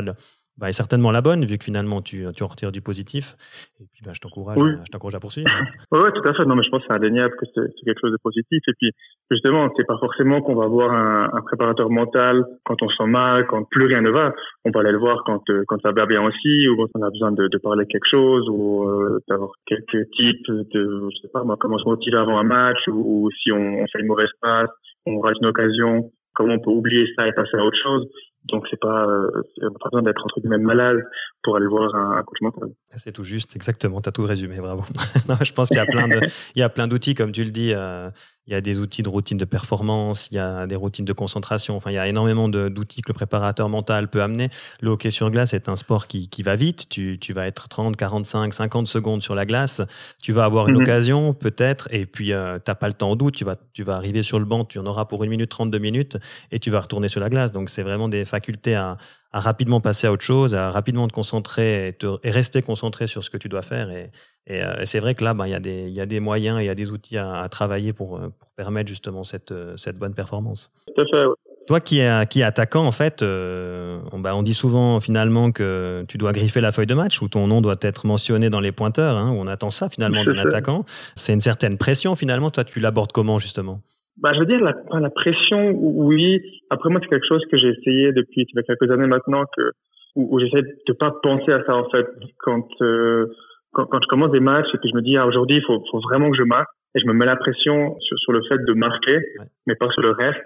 bah, 0.61 0.69
est 0.69 0.73
certainement 0.73 1.11
la 1.11 1.21
bonne, 1.21 1.43
vu 1.45 1.57
que 1.57 1.63
finalement 1.63 2.01
tu, 2.01 2.25
tu 2.35 2.43
en 2.43 2.47
retires 2.47 2.71
du 2.71 2.81
positif. 2.81 3.35
Et 3.79 3.85
puis 3.91 4.03
bah, 4.05 4.11
je 4.13 4.19
t'encourage 4.19 4.59
à, 4.59 5.17
à 5.17 5.19
poursuivre. 5.19 5.49
oui, 5.91 6.09
tout 6.13 6.27
à 6.27 6.33
fait. 6.33 6.45
Non, 6.45 6.55
mais 6.55 6.63
je 6.63 6.69
pense 6.69 6.81
que 6.81 6.88
c'est 6.88 6.93
indéniable 6.93 7.33
que 7.39 7.45
c'est 7.55 7.85
quelque 7.85 7.99
chose 7.99 8.11
de 8.11 8.19
positif. 8.21 8.61
Et 8.67 8.73
puis 8.77 8.91
justement, 9.31 9.69
c'est 9.75 9.88
pas 9.88 9.97
forcément 9.97 10.41
qu'on 10.41 10.55
va 10.55 10.67
voir 10.67 10.91
un, 10.91 11.29
un, 11.33 11.41
préparateur 11.41 11.89
mental 11.89 12.43
quand 12.63 12.81
on 12.83 12.89
se 12.89 12.95
sent 12.97 13.07
mal, 13.07 13.47
quand 13.47 13.63
plus 13.71 13.88
rien 13.88 14.01
ne 14.01 14.11
va. 14.11 14.33
On 14.65 14.71
va 14.71 14.81
aller 14.81 14.91
le 14.91 14.99
voir 14.99 15.23
quand, 15.25 15.41
euh, 15.49 15.63
quand 15.67 15.81
ça 15.81 15.93
va 15.93 16.05
bien 16.05 16.21
aussi, 16.21 16.67
ou 16.67 16.75
quand 16.77 16.89
on 16.95 17.01
a 17.01 17.09
besoin 17.09 17.31
de, 17.31 17.47
de 17.47 17.57
parler 17.57 17.85
de 17.85 17.89
quelque 17.89 18.09
chose, 18.09 18.47
ou 18.49 18.83
euh, 18.83 19.19
d'avoir 19.29 19.51
quelques 19.65 20.11
types 20.11 20.47
de, 20.47 21.09
je 21.09 21.21
sais 21.21 21.31
pas 21.33 21.43
moi, 21.43 21.55
comment 21.59 21.79
se 21.79 21.89
motiver 21.89 22.17
avant 22.17 22.38
un 22.38 22.43
match, 22.43 22.88
ou, 22.88 23.29
si 23.41 23.51
on, 23.51 23.81
on 23.81 23.85
fait 23.88 24.01
une 24.01 24.07
mauvaise 24.07 24.29
passe, 24.41 24.69
on 25.07 25.19
rate 25.21 25.38
une 25.41 25.47
occasion, 25.47 26.11
comment 26.35 26.53
on 26.53 26.59
peut 26.59 26.69
oublier 26.69 27.07
ça 27.15 27.27
et 27.27 27.33
passer 27.33 27.57
à 27.57 27.63
autre 27.65 27.79
chose. 27.81 28.05
Donc 28.45 28.65
c'est 28.69 28.79
pas, 28.79 29.05
euh, 29.05 29.43
pas 29.79 29.89
besoin 29.91 30.01
d'être 30.01 30.23
entre 30.23 30.39
guillemets 30.39 30.57
malade 30.57 30.97
pour 31.43 31.55
aller 31.55 31.67
voir 31.67 31.93
un, 31.95 32.17
un 32.17 32.23
coach 32.23 32.41
mental. 32.41 32.69
C'est 32.95 33.11
tout 33.11 33.23
juste, 33.23 33.55
exactement. 33.55 34.01
Tu 34.01 34.09
as 34.09 34.11
tout 34.11 34.25
résumé, 34.25 34.59
bravo. 34.59 34.83
non, 35.29 35.35
je 35.41 35.53
pense 35.53 35.69
qu'il 35.69 35.77
y 35.77 35.81
a 35.81 35.85
plein 35.85 36.07
de, 36.07 36.19
il 36.55 36.59
y 36.59 36.63
a 36.63 36.69
plein 36.69 36.88
d'outils, 36.88 37.15
comme 37.15 37.31
tu 37.31 37.43
le 37.43 37.51
dis. 37.51 37.73
Euh, 37.73 38.09
il 38.47 38.53
y 38.53 38.55
a 38.55 38.61
des 38.61 38.79
outils 38.79 39.03
de 39.03 39.09
routine 39.09 39.38
de 39.38 39.45
performance, 39.45 40.29
il 40.31 40.35
y 40.35 40.39
a 40.39 40.65
des 40.65 40.75
routines 40.75 41.05
de 41.05 41.13
concentration. 41.13 41.75
Enfin, 41.75 41.91
il 41.91 41.93
y 41.93 41.99
a 41.99 42.07
énormément 42.07 42.49
d'outils 42.49 43.01
que 43.01 43.09
le 43.09 43.13
préparateur 43.13 43.69
mental 43.69 44.09
peut 44.09 44.21
amener. 44.21 44.49
Le 44.81 44.89
hockey 44.89 45.11
sur 45.11 45.29
glace 45.29 45.53
est 45.53 45.69
un 45.69 45.75
sport 45.75 46.07
qui, 46.07 46.27
qui 46.27 46.41
va 46.41 46.55
vite. 46.55 46.89
Tu, 46.89 47.19
tu, 47.19 47.33
vas 47.33 47.45
être 47.45 47.69
30, 47.69 47.95
45, 47.95 48.53
50 48.53 48.88
secondes 48.88 49.21
sur 49.21 49.35
la 49.35 49.45
glace. 49.45 49.83
Tu 50.21 50.31
vas 50.31 50.43
avoir 50.43 50.67
une 50.67 50.75
mhm. 50.75 50.81
occasion, 50.81 51.33
peut-être, 51.33 51.88
et 51.93 52.07
puis 52.07 52.33
euh, 52.33 52.57
tu 52.57 52.69
n'as 52.69 52.75
pas 52.75 52.88
le 52.88 52.93
temps 52.93 53.11
au 53.11 53.15
doute. 53.15 53.35
Tu 53.35 53.45
vas, 53.45 53.55
tu 53.73 53.83
vas 53.83 53.95
arriver 53.95 54.23
sur 54.23 54.39
le 54.39 54.45
banc, 54.45 54.65
tu 54.65 54.79
en 54.79 54.85
auras 54.88 55.05
pour 55.05 55.23
une 55.23 55.29
minute 55.29 55.49
32 55.49 55.77
minutes, 55.77 56.17
et 56.51 56.57
tu 56.57 56.71
vas 56.71 56.81
retourner 56.81 57.09
sur 57.09 57.21
la 57.21 57.29
glace. 57.29 57.51
Donc, 57.51 57.69
c'est 57.69 57.83
vraiment 57.83 58.09
des 58.09 58.25
facultés 58.31 58.75
à, 58.75 58.98
à 59.31 59.39
rapidement 59.39 59.80
passer 59.80 60.07
à 60.07 60.12
autre 60.12 60.24
chose, 60.24 60.56
à 60.56 60.72
rapidement 60.72 61.07
te 61.07 61.13
concentrer 61.13 61.89
et, 61.89 61.98
et 62.24 62.31
rester 62.31 62.62
concentré 62.62 63.07
sur 63.07 63.24
ce 63.24 63.30
que 63.30 63.38
tu 63.38 63.48
dois 63.48 63.62
faire. 63.62 63.89
Et, 63.92 64.12
et, 64.48 64.62
euh, 64.62 64.86
c'est 64.86 65.00
vrai 65.00 65.16
que 65.16 65.24
là, 65.24 65.33
ben, 65.33 65.45
il, 65.45 65.51
y 65.51 65.56
a 65.56 65.60
des, 65.60 65.88
il 65.88 65.94
y 65.95 66.01
a 66.01 66.06
des 66.06 66.19
moyens 66.19 66.60
et 66.60 66.63
il 66.63 66.68
y 66.68 66.69
a 66.69 66.75
des 66.75 66.92
outils 66.92 67.18
à, 67.18 67.48
travailler 67.50 67.94
pour, 67.94 68.18
euh, 68.18 68.30
pour, 68.38 68.50
permettre 68.57 68.89
justement 68.89 69.24
cette, 69.24 69.51
euh, 69.51 69.78
cette 69.78 69.98
bonne 69.98 70.13
performance. 70.13 70.72
Tout 70.94 71.01
à 71.01 71.06
fait, 71.06 71.25
Toi 71.68 71.80
qui 71.80 72.00
es, 72.00 72.28
qui 72.28 72.42
est 72.42 72.44
attaquant, 72.44 72.86
en 72.86 72.92
fait, 72.92 73.22
on, 73.22 74.19
ben, 74.19 74.34
on, 74.34 74.44
dit 74.44 74.54
souvent 74.54 75.00
finalement 75.00 75.51
que 75.51 76.04
tu 76.10 76.18
dois 76.18 76.34
griffer 76.34 76.60
la 76.60 76.72
feuille 76.72 76.88
de 76.88 76.94
match, 76.94 77.22
ou 77.22 77.30
ton 77.30 77.48
nom 77.48 77.62
doit 77.62 77.77
être 77.81 78.06
mentionné 78.06 78.50
dans 78.50 78.60
les 78.60 78.74
pointeurs, 78.74 79.18
hein, 79.18 79.31
où 79.31 79.39
on 79.39 79.48
attend 79.48 79.72
ça 79.72 79.89
finalement 79.89 80.25
d'un 80.25 80.38
attaquant. 80.38 80.84
C'est 81.16 81.34
une 81.34 81.39
certaine 81.39 81.77
pression 81.77 82.16
finalement. 82.16 82.51
Toi, 82.51 82.66
tu 82.66 82.80
l'abordes 82.81 83.13
comment 83.13 83.39
justement? 83.39 83.81
Bah, 84.21 84.33
je 84.33 84.39
veux 84.39 84.45
dire, 84.45 84.62
la, 84.62 84.73
la 85.00 85.09
pression, 85.09 85.71
oui. 85.71 86.39
Après, 86.69 86.89
moi, 86.89 87.00
c'est 87.01 87.09
quelque 87.09 87.27
chose 87.27 87.44
que 87.51 87.57
j'ai 87.57 87.69
essayé 87.69 88.12
depuis 88.13 88.45
quelques 88.45 88.91
années 88.91 89.07
maintenant, 89.07 89.44
que 89.57 89.71
où, 90.15 90.39
j'essaie 90.39 90.62
de 90.88 90.94
pas 90.94 91.12
penser 91.23 91.51
à 91.51 91.63
ça, 91.63 91.75
en 91.75 91.89
fait. 91.89 92.06
Quand, 92.39 92.68
euh, 92.81 93.27
quand, 93.74 93.86
quand, 93.86 94.00
je 94.01 94.07
commence 94.07 94.31
des 94.31 94.39
matchs 94.39 94.67
et 94.74 94.77
que 94.77 94.88
je 94.88 94.96
me 94.96 95.01
dis, 95.01 95.17
ah, 95.17 95.25
aujourd'hui, 95.25 95.57
il 95.57 95.63
faut, 95.63 95.84
faut 95.89 96.00
vraiment 96.01 96.29
que 96.29 96.38
je 96.38 96.43
marque, 96.43 96.69
et 96.96 97.00
je 97.00 97.07
me 97.07 97.13
mets 97.13 97.25
la 97.25 97.36
pression 97.36 97.98
sur, 98.00 98.19
sur 98.19 98.31
le 98.34 98.41
fait 98.48 98.60
de 98.60 98.74
marquer, 98.74 99.19
mais 99.65 99.75
pas 99.75 99.89
sur 99.89 100.01
le 100.01 100.12
reste. 100.12 100.43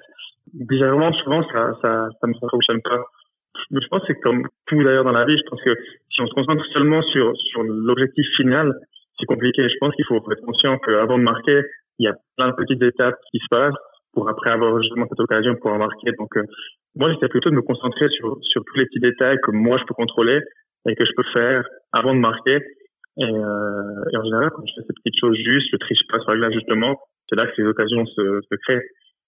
Bizarrement, 0.53 1.11
souvent, 1.13 1.43
ça, 1.51 1.73
ça, 1.81 2.07
ça 2.21 2.27
me 2.27 2.33
fonctionne 2.49 2.81
pas. 2.81 3.03
Je 3.71 3.87
pense 3.87 4.01
que 4.01 4.07
c'est 4.07 4.19
comme 4.19 4.43
tout 4.67 4.83
d'ailleurs 4.83 5.03
dans 5.03 5.11
la 5.11 5.25
vie. 5.25 5.37
Je 5.37 5.49
pense 5.49 5.61
que 5.63 5.75
si 6.11 6.21
on 6.21 6.27
se 6.27 6.33
concentre 6.33 6.63
seulement 6.71 7.01
sur, 7.01 7.35
sur 7.37 7.63
l'objectif 7.63 8.25
final, 8.37 8.73
c'est 9.19 9.25
compliqué. 9.25 9.67
Je 9.67 9.77
pense 9.79 9.95
qu'il 9.95 10.05
faut 10.05 10.17
être 10.31 10.45
conscient 10.45 10.77
qu'avant 10.79 11.17
de 11.17 11.23
marquer, 11.23 11.61
il 11.99 12.05
y 12.05 12.07
a 12.07 12.15
plein 12.37 12.49
de 12.49 12.55
petites 12.55 12.81
étapes 12.81 13.15
qui 13.31 13.39
se 13.39 13.47
passent 13.49 13.75
pour 14.13 14.29
après 14.29 14.51
avoir 14.51 14.81
justement 14.81 15.05
cette 15.09 15.19
occasion 15.19 15.55
pour 15.55 15.71
marquer. 15.77 16.11
Donc, 16.17 16.35
euh, 16.37 16.43
moi, 16.95 17.11
j'essaie 17.11 17.27
plutôt 17.27 17.49
de 17.49 17.55
me 17.55 17.61
concentrer 17.61 18.07
sur, 18.09 18.37
sur 18.41 18.63
tous 18.65 18.77
les 18.77 18.85
petits 18.85 18.99
détails 18.99 19.37
que 19.43 19.51
moi, 19.51 19.77
je 19.77 19.83
peux 19.83 19.93
contrôler 19.93 20.39
et 20.87 20.95
que 20.95 21.05
je 21.05 21.11
peux 21.15 21.27
faire 21.33 21.63
avant 21.91 22.13
de 22.13 22.19
marquer. 22.19 22.59
Et, 23.17 23.23
euh, 23.23 24.11
et 24.13 24.17
en 24.17 24.23
général, 24.23 24.49
quand 24.51 24.63
je 24.65 24.73
fais 24.75 24.87
ces 24.87 24.93
petites 24.93 25.19
choses 25.19 25.35
justes, 25.35 25.69
je 25.71 25.77
triche 25.77 26.05
pas 26.09 26.19
sur 26.19 26.31
la 26.31 26.37
glace 26.37 26.53
justement, 26.53 26.99
c'est 27.29 27.35
là 27.35 27.47
que 27.47 27.55
ces 27.55 27.63
occasions 27.63 28.05
se, 28.05 28.41
se 28.41 28.55
créent. 28.63 28.83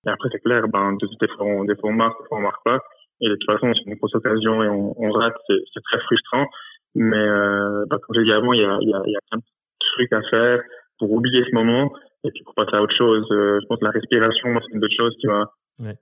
Et 0.06 0.10
après, 0.10 0.30
c'est 0.32 0.40
clair, 0.40 0.68
ben, 0.68 0.96
des 0.96 1.28
fois, 1.28 1.46
on, 1.46 1.64
des 1.66 1.76
fois 1.76 1.90
on 1.90 1.94
marque, 1.94 2.22
des 2.22 2.28
fois 2.28 2.38
on 2.38 2.42
marque 2.42 2.64
pas. 2.64 2.80
Et 3.22 3.30
de 3.30 3.36
toute 3.36 3.52
façon, 3.52 3.74
c'est 3.74 3.90
une 3.90 3.96
grosse 3.96 4.14
occasion 4.14 4.64
et 4.64 4.68
on, 4.68 4.94
on 5.02 5.12
rate, 5.12 5.36
c'est 5.48 5.84
très 5.84 6.00
frustrant. 6.02 6.46
Mais 6.96 7.18
euh, 7.18 7.86
ben, 7.90 7.98
comme 7.98 8.16
j'ai 8.16 8.24
dit 8.24 8.32
avant, 8.32 8.54
il 8.54 8.62
y 8.62 8.66
a, 8.66 8.78
y, 8.82 8.94
a, 8.94 9.02
y 9.06 9.16
a 9.16 9.20
plein 9.30 9.40
de 9.40 9.44
trucs 9.96 10.14
à 10.14 10.22
faire 10.30 10.62
pour 11.00 11.12
oublier 11.12 11.44
ce 11.44 11.56
moment 11.56 11.92
et 12.28 12.32
puis 12.32 12.44
pour 12.44 12.54
passer 12.56 12.76
à 12.76 12.82
autre 12.82 12.96
chose, 12.96 13.26
euh, 13.32 13.60
je 13.62 13.68
pense 13.68 13.80
que 13.80 13.86
la 13.86 13.92
respiration, 13.92 14.60
c'est 14.60 14.74
une 14.74 14.82
des 14.82 14.96
choses 14.96 15.16
qui 15.20 15.28
m'a 15.28 15.46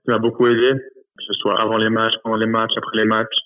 m'a 0.06 0.18
beaucoup 0.18 0.46
aidé, 0.46 0.72
que 0.72 1.24
ce 1.26 1.32
soit 1.34 1.60
avant 1.60 1.76
les 1.76 1.90
matchs, 1.90 2.14
pendant 2.22 2.36
les 2.36 2.46
matchs, 2.46 2.72
après 2.76 2.98
les 2.98 3.04
matchs. 3.04 3.36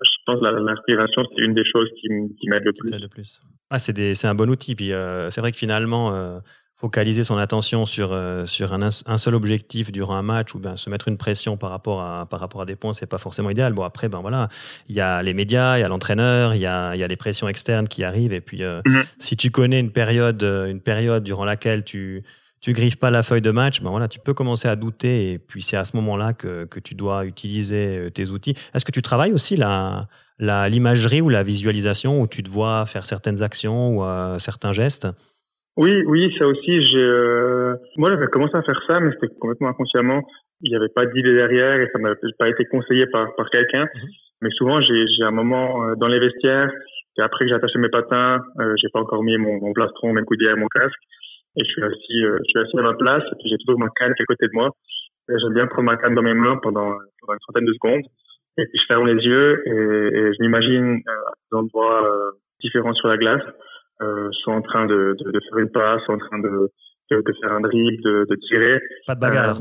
Je 0.00 0.10
pense 0.26 0.40
que 0.40 0.44
la, 0.44 0.72
respiration, 0.72 1.22
c'est 1.30 1.42
une 1.42 1.54
des 1.54 1.64
choses 1.64 1.88
qui, 2.00 2.08
qui 2.40 2.48
m'aide 2.48 2.64
le 2.64 2.72
plus. 2.72 2.90
Le 2.90 3.08
plus. 3.08 3.42
Ah, 3.70 3.78
c'est 3.78 4.26
un 4.26 4.34
bon 4.34 4.50
outil. 4.50 4.74
Puis 4.74 4.92
euh, 4.92 5.30
c'est 5.30 5.40
vrai 5.40 5.52
que 5.52 5.56
finalement, 5.56 6.14
euh, 6.14 6.38
focaliser 6.76 7.22
son 7.22 7.36
attention 7.36 7.86
sur, 7.86 8.12
euh, 8.12 8.46
sur 8.46 8.72
un, 8.72 8.88
un, 9.06 9.18
seul 9.18 9.34
objectif 9.34 9.92
durant 9.92 10.16
un 10.16 10.22
match 10.22 10.54
ou 10.54 10.58
bien 10.58 10.76
se 10.76 10.90
mettre 10.90 11.06
une 11.06 11.16
pression 11.16 11.56
par 11.56 11.70
rapport 11.70 12.02
à, 12.02 12.26
par 12.26 12.40
rapport 12.40 12.62
à 12.62 12.66
des 12.66 12.74
points, 12.74 12.92
c'est 12.94 13.06
pas 13.06 13.18
forcément 13.18 13.50
idéal. 13.50 13.72
Bon, 13.72 13.84
après, 13.84 14.08
ben 14.08 14.20
voilà, 14.20 14.48
il 14.88 14.96
y 14.96 15.00
a 15.00 15.22
les 15.22 15.34
médias, 15.34 15.78
il 15.78 15.82
y 15.82 15.84
a 15.84 15.88
l'entraîneur, 15.88 16.54
il 16.54 16.60
y 16.60 16.66
a, 16.66 16.96
y 16.96 17.04
a 17.04 17.06
les 17.06 17.16
pressions 17.16 17.48
externes 17.48 17.86
qui 17.86 18.02
arrivent. 18.02 18.32
Et 18.32 18.40
puis, 18.40 18.64
euh, 18.64 18.80
mhm. 18.86 19.04
si 19.18 19.36
tu 19.36 19.50
connais 19.50 19.78
une 19.78 19.92
période, 19.92 20.42
euh, 20.42 20.66
une 20.66 20.80
période 20.80 21.22
durant 21.22 21.44
laquelle 21.44 21.84
tu 21.84 22.22
tu 22.60 22.72
griffes 22.72 22.96
pas 22.96 23.10
la 23.10 23.22
feuille 23.22 23.42
de 23.42 23.50
match, 23.50 23.82
ben 23.82 23.90
voilà, 23.90 24.08
tu 24.08 24.18
peux 24.18 24.32
commencer 24.32 24.68
à 24.68 24.74
douter 24.74 25.32
et 25.32 25.38
puis 25.38 25.60
c'est 25.60 25.76
à 25.76 25.84
ce 25.84 25.94
moment-là 25.96 26.32
que, 26.32 26.64
que, 26.64 26.80
tu 26.80 26.94
dois 26.94 27.26
utiliser 27.26 28.08
tes 28.14 28.30
outils. 28.30 28.54
Est-ce 28.72 28.86
que 28.86 28.90
tu 28.90 29.02
travailles 29.02 29.34
aussi 29.34 29.54
la, 29.58 30.08
l'imagerie 30.38 31.20
ou 31.20 31.28
la 31.28 31.42
visualisation 31.42 32.22
où 32.22 32.26
tu 32.26 32.42
te 32.42 32.48
vois 32.48 32.86
faire 32.86 33.04
certaines 33.04 33.42
actions 33.42 33.98
ou 33.98 34.38
certains 34.38 34.72
gestes? 34.72 35.06
Oui, 35.76 36.04
oui, 36.06 36.34
ça 36.38 36.46
aussi. 36.46 36.84
J'ai, 36.86 36.98
euh... 36.98 37.74
moi, 37.96 38.10
j'avais 38.10 38.28
commencé 38.28 38.56
à 38.56 38.62
faire 38.62 38.80
ça, 38.86 39.00
mais 39.00 39.10
c'était 39.12 39.34
complètement 39.40 39.68
inconsciemment. 39.68 40.22
Il 40.60 40.70
n'y 40.70 40.76
avait 40.76 40.92
pas 40.94 41.06
d'idée 41.06 41.34
derrière 41.34 41.80
et 41.80 41.88
ça 41.92 41.98
m'avait 41.98 42.16
pas 42.38 42.48
été 42.48 42.64
conseillé 42.66 43.06
par, 43.06 43.34
par 43.36 43.50
quelqu'un. 43.50 43.82
Mhm. 43.94 44.08
Mais 44.42 44.50
souvent, 44.50 44.80
j'ai, 44.80 45.06
j'ai 45.16 45.24
un 45.24 45.30
moment 45.30 45.84
euh, 45.84 45.94
dans 45.96 46.08
les 46.08 46.20
vestiaires 46.20 46.70
et 47.18 47.22
après 47.22 47.44
que 47.44 47.48
j'ai 47.48 47.54
attaché 47.54 47.78
mes 47.78 47.88
patins, 47.88 48.40
euh, 48.60 48.74
j'ai 48.76 48.88
pas 48.92 49.00
encore 49.00 49.22
mis 49.22 49.36
mon, 49.36 49.60
mon 49.60 49.72
plastron, 49.72 50.12
mes 50.12 50.22
coudières, 50.22 50.56
mon 50.56 50.68
casque. 50.68 50.98
Et 51.56 51.64
je 51.64 51.70
suis 51.70 51.82
assis, 51.82 52.24
euh, 52.24 52.38
je 52.38 52.50
suis 52.50 52.58
assis 52.58 52.78
à 52.78 52.82
ma 52.82 52.94
place 52.94 53.22
et 53.22 53.36
puis 53.38 53.48
j'ai 53.48 53.58
toujours 53.58 53.78
ma 53.78 53.88
canne 53.96 54.12
à 54.18 54.24
côté 54.24 54.46
de 54.46 54.52
moi. 54.52 54.70
Et 55.30 55.34
j'aime 55.40 55.54
bien 55.54 55.66
prendre 55.66 55.90
ma 55.90 55.96
canne 55.96 56.14
dans 56.14 56.22
mes 56.22 56.34
mains 56.34 56.58
pendant, 56.62 56.92
pendant 57.20 57.34
une 57.34 57.38
trentaine 57.40 57.66
de 57.66 57.72
secondes. 57.72 58.02
Et 58.58 58.66
puis 58.66 58.78
je 58.78 58.86
ferme 58.86 59.06
les 59.06 59.24
yeux 59.24 59.62
et, 59.66 60.16
et 60.18 60.32
je 60.34 60.42
m'imagine 60.42 61.02
euh, 61.06 61.12
à 61.12 61.32
des 61.50 61.58
endroits 61.58 62.04
euh, 62.04 62.30
différents 62.60 62.94
sur 62.94 63.08
la 63.08 63.16
glace, 63.16 63.42
euh, 64.02 64.28
soit 64.42 64.54
en 64.54 64.62
train 64.62 64.86
de, 64.86 65.16
de, 65.18 65.30
de, 65.30 65.40
faire 65.48 65.58
une 65.58 65.70
passe, 65.70 66.02
soit 66.04 66.14
en 66.14 66.18
train 66.18 66.38
de, 66.38 66.70
de, 67.10 67.16
de 67.16 67.32
faire 67.40 67.52
un 67.52 67.60
dribble, 67.60 68.02
de, 68.02 68.26
de 68.28 68.36
tirer. 68.48 68.80
Pas 69.06 69.14
de 69.14 69.20
bagarre. 69.20 69.56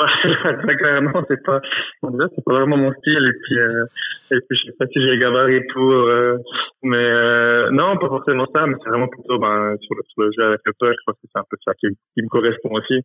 Euh, 0.00 1.00
non, 1.00 1.24
c'est 1.28 1.42
pas, 1.42 1.60
bon, 2.02 2.10
déjà, 2.10 2.28
c'est 2.34 2.44
pas 2.44 2.54
vraiment 2.54 2.76
mon 2.76 2.92
style. 2.92 3.26
Et 3.26 3.38
puis, 3.42 3.58
euh, 3.58 3.84
et 4.32 4.40
puis, 4.48 4.58
je 4.58 4.66
sais 4.66 4.76
pas 4.78 4.86
si 4.86 5.00
j'ai 5.00 5.16
le 5.16 5.16
gabarit 5.16 5.62
pour, 5.72 5.90
euh, 5.90 6.36
mais 6.82 6.96
euh, 6.96 7.70
non, 7.70 7.96
pas 7.98 8.08
forcément 8.08 8.46
ça, 8.54 8.66
mais 8.66 8.76
c'est 8.82 8.90
vraiment 8.90 9.08
plutôt 9.08 9.38
ben, 9.38 9.76
sur, 9.80 9.94
le, 9.94 10.02
sur 10.08 10.22
le 10.22 10.30
jeu 10.36 10.44
avec 10.44 10.60
le 10.64 10.72
puck. 10.78 10.90
Je 10.90 11.02
crois 11.02 11.14
que 11.14 11.20
c'est 11.22 11.38
un 11.38 11.44
peu 11.48 11.56
ça 11.64 11.72
qui, 11.74 11.88
qui 12.14 12.22
me 12.22 12.28
correspond 12.28 12.70
aussi. 12.72 13.02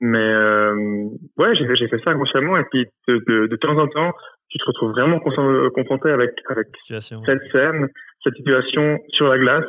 Mais 0.00 0.18
euh, 0.18 1.08
ouais, 1.38 1.54
j'ai 1.54 1.74
j'ai 1.76 1.88
fait 1.88 2.00
ça 2.04 2.10
inconsciemment 2.10 2.58
et 2.58 2.64
puis 2.70 2.86
de, 3.08 3.22
de, 3.26 3.46
de, 3.46 3.56
temps 3.56 3.78
en 3.78 3.88
temps, 3.88 4.12
tu 4.48 4.58
te 4.58 4.64
retrouves 4.66 4.92
vraiment 4.92 5.18
confronté 5.20 6.10
avec 6.10 6.30
avec 6.48 6.68
cette 6.82 7.42
scène, 7.52 7.88
cette 8.22 8.34
situation 8.34 8.98
sur 9.10 9.28
la 9.28 9.38
glace. 9.38 9.66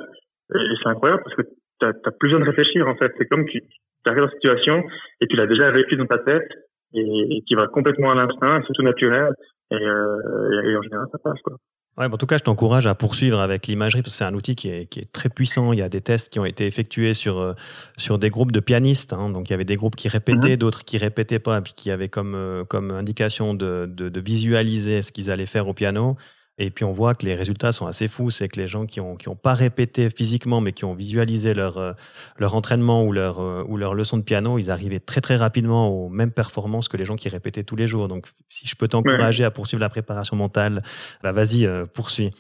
Et 0.56 0.76
c'est 0.82 0.90
incroyable 0.90 1.24
parce 1.24 1.36
que 1.36 1.42
t'as 1.80 1.90
as 1.90 2.12
plus 2.12 2.30
besoin 2.30 2.40
de 2.40 2.46
réfléchir 2.46 2.88
en 2.88 2.96
fait. 2.96 3.12
C'est 3.18 3.28
comme 3.28 3.46
tu 3.46 3.62
arrives 4.06 4.22
dans 4.22 4.30
cette 4.30 4.42
situation 4.42 4.84
et 5.22 5.28
tu 5.28 5.36
l'as 5.36 5.48
déjà 5.48 5.72
vécu 5.72 5.98
dans 5.98 6.06
ta 6.06 6.20
tête 6.20 6.50
et, 6.94 7.02
et 7.02 7.44
tu 7.48 7.56
vas 7.56 7.68
complètement 7.68 8.12
à 8.12 8.16
l'instinct, 8.16 8.62
c'est 8.66 8.74
tout 8.74 8.84
naturel 8.84 9.34
et, 9.72 9.76
euh, 9.76 10.62
et, 10.64 10.78
en 10.78 10.82
général 10.82 11.08
ça 11.12 11.18
passe 11.22 11.42
quoi. 11.42 11.58
Ouais, 11.98 12.06
en 12.06 12.18
tout 12.18 12.28
cas, 12.28 12.38
je 12.38 12.44
t'encourage 12.44 12.86
à 12.86 12.94
poursuivre 12.94 13.40
avec 13.40 13.66
l'imagerie 13.66 14.04
parce 14.04 14.14
que 14.14 14.18
c'est 14.20 14.24
un 14.24 14.36
outil 14.36 14.56
qui 14.56 14.70
est, 14.70 14.86
qui 14.86 15.00
est, 15.00 15.12
très 15.12 15.30
puissant. 15.30 15.74
Il 15.74 15.80
y 15.80 15.82
a 15.82 15.90
des 15.90 16.02
tests 16.02 16.32
qui 16.32 16.40
ont 16.40 16.46
été 16.46 16.68
effectués 16.68 17.16
sur, 17.16 17.40
euh, 17.40 17.54
sur 17.98 18.20
des 18.20 18.30
groupes 18.30 18.52
de 18.52 18.60
pianistes. 18.60 19.14
Hein. 19.14 19.32
Donc, 19.32 19.50
il 19.50 19.52
y 19.52 19.56
avait 19.56 19.66
des 19.66 19.78
groupes 19.78 19.96
qui 19.96 20.08
répétaient, 20.08 20.56
mm-hmm. 20.56 20.58
d'autres 20.58 20.86
qui 20.86 21.00
répétaient 21.00 21.40
pas, 21.40 21.58
et 21.58 21.62
puis 21.62 21.74
qui 21.76 21.90
avaient 21.90 22.10
comme, 22.10 22.36
euh, 22.36 22.64
comme 22.66 22.92
indication 22.92 23.56
de, 23.56 23.90
de, 23.92 24.10
de 24.10 24.20
visualiser 24.20 25.02
ce 25.02 25.12
qu'ils 25.12 25.32
allaient 25.32 25.48
faire 25.48 25.68
au 25.68 25.74
piano. 25.74 26.18
Et 26.60 26.72
puis 26.72 26.86
on 26.86 26.92
voit 26.92 27.14
que 27.14 27.26
les 27.26 27.36
résultats 27.36 27.72
sont 27.72 27.86
assez 27.86 28.08
fous. 28.08 28.30
C'est 28.30 28.48
que 28.48 28.60
les 28.60 28.68
gens 28.68 28.86
qui 28.86 29.00
n'ont 29.00 29.16
qui 29.16 29.30
ont 29.30 29.36
pas 29.36 29.54
répété 29.54 30.10
physiquement, 30.10 30.60
mais 30.60 30.72
qui 30.72 30.86
ont 30.86 30.94
visualisé 30.94 31.54
leur, 31.54 31.78
euh, 31.78 31.94
leur 32.38 32.56
entraînement 32.56 33.04
ou 33.04 33.12
leur, 33.12 33.40
euh, 33.40 33.64
ou 33.68 33.78
leur 33.78 33.94
leçon 33.94 34.18
de 34.18 34.24
piano, 34.24 34.58
ils 34.58 34.72
arrivaient 34.72 35.00
très 35.00 35.22
très 35.22 35.36
rapidement 35.36 35.90
aux 35.90 36.10
mêmes 36.10 36.32
performances 36.32 36.88
que 36.90 36.98
les 36.98 37.06
gens 37.06 37.16
qui 37.16 37.30
répétaient 37.30 37.64
tous 37.64 37.76
les 37.76 37.88
jours. 37.88 38.08
Donc 38.08 38.28
si 38.50 38.68
je 38.68 38.76
peux 38.76 38.88
t'encourager 38.88 39.44
à 39.44 39.52
poursuivre 39.52 39.82
la 39.82 39.90
préparation 39.90 40.36
mentale, 40.36 40.82
bah 41.22 41.32
vas-y, 41.32 41.66
euh, 41.66 41.86
poursuis. 41.86 42.32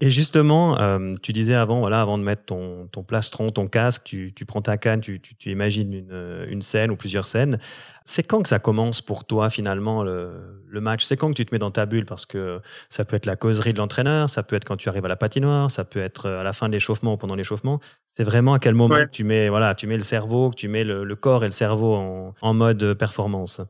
Et 0.00 0.10
justement, 0.10 0.78
euh, 0.78 1.14
tu 1.22 1.32
disais 1.32 1.54
avant, 1.54 1.80
voilà, 1.80 2.02
avant 2.02 2.18
de 2.18 2.22
mettre 2.22 2.44
ton, 2.44 2.86
ton 2.88 3.02
plastron, 3.02 3.48
ton 3.48 3.66
casque, 3.66 4.02
tu, 4.04 4.34
tu 4.34 4.44
prends 4.44 4.60
ta 4.60 4.76
canne, 4.76 5.00
tu, 5.00 5.20
tu, 5.20 5.34
tu 5.36 5.50
imagines 5.50 5.90
une, 5.90 6.46
une, 6.50 6.60
scène 6.60 6.90
ou 6.90 6.96
plusieurs 6.96 7.26
scènes. 7.26 7.58
C'est 8.04 8.22
quand 8.22 8.42
que 8.42 8.48
ça 8.48 8.58
commence 8.58 9.00
pour 9.00 9.26
toi 9.26 9.48
finalement 9.48 10.02
le, 10.02 10.32
le 10.68 10.80
match? 10.82 11.02
C'est 11.02 11.16
quand 11.16 11.30
que 11.30 11.34
tu 11.34 11.46
te 11.46 11.54
mets 11.54 11.58
dans 11.58 11.70
ta 11.70 11.86
bulle? 11.86 12.04
Parce 12.04 12.26
que 12.26 12.60
ça 12.90 13.06
peut 13.06 13.16
être 13.16 13.24
la 13.24 13.36
causerie 13.36 13.72
de 13.72 13.78
l'entraîneur, 13.78 14.28
ça 14.28 14.42
peut 14.42 14.54
être 14.54 14.66
quand 14.66 14.76
tu 14.76 14.90
arrives 14.90 15.06
à 15.06 15.08
la 15.08 15.16
patinoire, 15.16 15.70
ça 15.70 15.84
peut 15.84 16.00
être 16.00 16.28
à 16.28 16.42
la 16.42 16.52
fin 16.52 16.68
de 16.68 16.74
l'échauffement 16.74 17.14
ou 17.14 17.16
pendant 17.16 17.34
l'échauffement. 17.34 17.80
C'est 18.06 18.24
vraiment 18.24 18.52
à 18.52 18.58
quel 18.58 18.74
moment 18.74 18.96
que 18.96 19.10
tu 19.10 19.24
mets, 19.24 19.48
voilà, 19.48 19.74
tu 19.74 19.86
mets 19.86 19.96
le 19.96 20.02
cerveau, 20.02 20.50
que 20.50 20.56
tu 20.56 20.68
mets 20.68 20.84
le, 20.84 21.04
le 21.04 21.16
corps 21.16 21.42
et 21.42 21.48
le 21.48 21.52
cerveau 21.52 21.94
en, 21.94 22.34
en 22.42 22.54
mode 22.54 22.92
performance? 22.98 23.62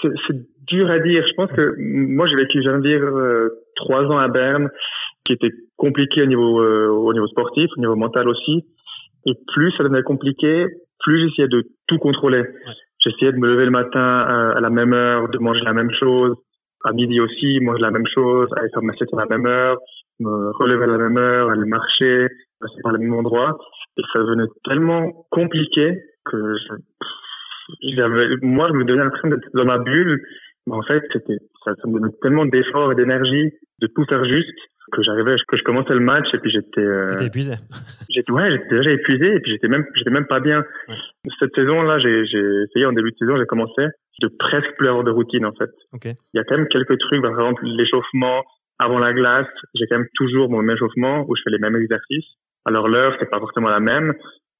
C'est 0.00 0.36
dur 0.68 0.88
à 0.88 1.00
dire. 1.00 1.24
Je 1.28 1.34
pense 1.34 1.50
que 1.50 1.74
moi 1.78 2.28
j'ai 2.28 2.36
vécu, 2.36 2.62
j'allais 2.62 2.82
dire, 2.82 3.02
euh, 3.02 3.64
trois 3.74 4.04
ans 4.04 4.18
à 4.18 4.28
Berne 4.28 4.70
qui 5.24 5.32
était 5.32 5.50
compliqué 5.76 6.22
au 6.22 6.26
niveau 6.26 6.60
euh, 6.60 6.88
au 6.88 7.12
niveau 7.12 7.26
sportif, 7.26 7.70
au 7.76 7.80
niveau 7.80 7.96
mental 7.96 8.28
aussi. 8.28 8.64
Et 9.26 9.32
plus 9.48 9.72
ça 9.72 9.84
devenait 9.84 10.02
compliqué, 10.02 10.66
plus 11.00 11.28
j'essayais 11.28 11.48
de 11.48 11.64
tout 11.86 11.98
contrôler. 11.98 12.44
J'essayais 12.98 13.32
de 13.32 13.38
me 13.38 13.48
lever 13.48 13.64
le 13.64 13.70
matin 13.70 14.26
euh, 14.28 14.56
à 14.56 14.60
la 14.60 14.70
même 14.70 14.92
heure, 14.92 15.28
de 15.28 15.38
manger 15.38 15.62
la 15.62 15.72
même 15.72 15.90
chose, 15.98 16.36
à 16.84 16.92
midi 16.92 17.20
aussi, 17.20 17.60
manger 17.60 17.82
la 17.82 17.90
même 17.90 18.06
chose, 18.06 18.48
aller 18.56 18.68
faire 18.72 18.82
ma 18.82 18.94
sieste 18.94 19.12
à 19.14 19.18
la 19.18 19.26
même 19.26 19.46
heure, 19.46 19.78
me 20.20 20.50
relever 20.58 20.84
à 20.84 20.86
la 20.86 20.98
même 20.98 21.16
heure, 21.16 21.50
aller 21.50 21.66
marcher, 21.66 22.28
passer 22.60 22.80
par 22.82 22.92
le 22.92 22.98
même 22.98 23.14
endroit. 23.14 23.58
Et 23.96 24.02
ça 24.12 24.20
devenait 24.20 24.48
tellement 24.64 25.26
compliqué 25.30 26.02
que 26.24 26.56
je, 26.56 26.74
moi, 28.42 28.68
je 28.68 28.74
me 28.74 28.84
donnais 28.84 29.04
l'impression 29.04 29.28
d'être 29.28 29.48
dans 29.54 29.64
ma 29.64 29.78
bulle. 29.78 30.22
Mais 30.66 30.74
en 30.74 30.82
fait, 30.82 31.02
c'était, 31.12 31.38
ça, 31.64 31.72
ça 31.74 31.88
me 31.88 31.98
donnait 31.98 32.12
tellement 32.22 32.44
d'efforts 32.44 32.92
et 32.92 32.94
d'énergie 32.94 33.50
de 33.80 33.86
tout 33.86 34.04
faire 34.08 34.24
juste 34.24 34.58
que 34.90 35.02
j'arrivais, 35.02 35.36
que 35.48 35.56
je 35.56 35.62
commençais 35.62 35.94
le 35.94 36.00
match 36.00 36.26
et 36.34 36.38
puis 36.38 36.50
j'étais. 36.50 36.80
Euh, 36.80 37.16
épuisé. 37.18 37.54
J'étais 38.10 38.32
ouais, 38.32 38.50
j'étais 38.50 38.76
déjà 38.76 38.90
épuisé 38.90 39.34
et 39.34 39.40
puis 39.40 39.52
j'étais 39.52 39.68
même, 39.68 39.84
j'étais 39.94 40.10
même 40.10 40.26
pas 40.26 40.40
bien. 40.40 40.64
Cette 41.38 41.54
saison-là, 41.54 41.98
j'ai, 41.98 42.26
j'ai 42.26 42.42
essayé 42.68 42.86
en 42.86 42.92
début 42.92 43.10
de 43.12 43.16
saison, 43.16 43.36
j'ai 43.36 43.46
commencé 43.46 43.82
de 44.20 44.28
presque 44.38 44.76
plus 44.76 44.88
avoir 44.88 45.04
de 45.04 45.10
routine 45.10 45.46
en 45.46 45.52
fait. 45.52 45.70
Okay. 45.94 46.14
Il 46.34 46.36
y 46.36 46.40
a 46.40 46.44
quand 46.44 46.56
même 46.56 46.68
quelques 46.68 46.98
trucs, 46.98 47.22
par 47.22 47.30
exemple 47.30 47.64
l'échauffement 47.64 48.44
avant 48.78 48.98
la 48.98 49.12
glace, 49.12 49.48
j'ai 49.74 49.86
quand 49.86 49.98
même 49.98 50.08
toujours 50.14 50.50
mon 50.50 50.62
même 50.62 50.76
échauffement 50.76 51.24
où 51.28 51.36
je 51.36 51.42
fais 51.42 51.50
les 51.50 51.58
mêmes 51.58 51.76
exercices. 51.76 52.36
Alors 52.66 52.88
l'heure 52.88 53.16
c'est 53.18 53.30
pas 53.30 53.38
forcément 53.38 53.68
la 53.68 53.80
même, 53.80 54.14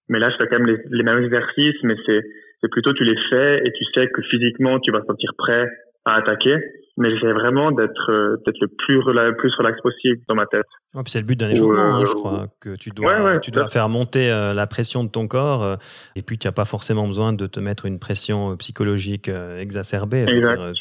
mais 0.08 0.18
là 0.18 0.30
je 0.30 0.36
fais 0.36 0.46
quand 0.48 0.58
même 0.58 0.66
les, 0.66 0.78
les 0.90 1.02
mêmes 1.02 1.22
exercices, 1.24 1.82
mais 1.82 1.94
c'est 2.06 2.22
c'est 2.60 2.70
plutôt 2.70 2.92
tu 2.92 3.04
les 3.04 3.16
fais 3.30 3.66
et 3.66 3.72
tu 3.72 3.84
sais 3.94 4.08
que 4.08 4.22
physiquement 4.22 4.78
tu 4.80 4.92
vas 4.92 5.00
te 5.00 5.06
sentir 5.06 5.30
prêt 5.36 5.66
à 6.04 6.16
attaquer 6.16 6.56
mais 6.96 7.10
j'essaie 7.10 7.32
vraiment 7.32 7.70
d'être 7.70 8.10
euh, 8.10 8.36
d'être 8.44 8.58
le 8.60 8.68
plus 8.68 9.00
plus 9.38 9.54
relax 9.56 9.80
possible 9.80 10.20
dans 10.28 10.34
ma 10.34 10.46
tête. 10.46 10.66
Ouais, 10.94 11.02
c'est 11.06 11.20
le 11.20 11.24
but 11.24 11.38
d'un 11.38 11.48
échauffement, 11.48 11.78
hein, 11.78 12.04
je 12.04 12.12
crois, 12.12 12.48
que 12.58 12.74
tu 12.74 12.90
dois, 12.90 13.38
tu 13.38 13.52
dois 13.52 13.68
faire 13.68 13.88
monter 13.88 14.30
euh, 14.30 14.52
la 14.52 14.66
pression 14.66 15.04
de 15.04 15.08
ton 15.08 15.28
corps, 15.28 15.62
euh, 15.62 15.76
et 16.16 16.22
puis 16.22 16.36
tu 16.36 16.48
n'as 16.48 16.52
pas 16.52 16.64
forcément 16.64 17.06
besoin 17.06 17.32
de 17.32 17.46
te 17.46 17.60
mettre 17.60 17.86
une 17.86 18.00
pression 18.00 18.56
psychologique 18.56 19.30
exacerbée. 19.58 20.26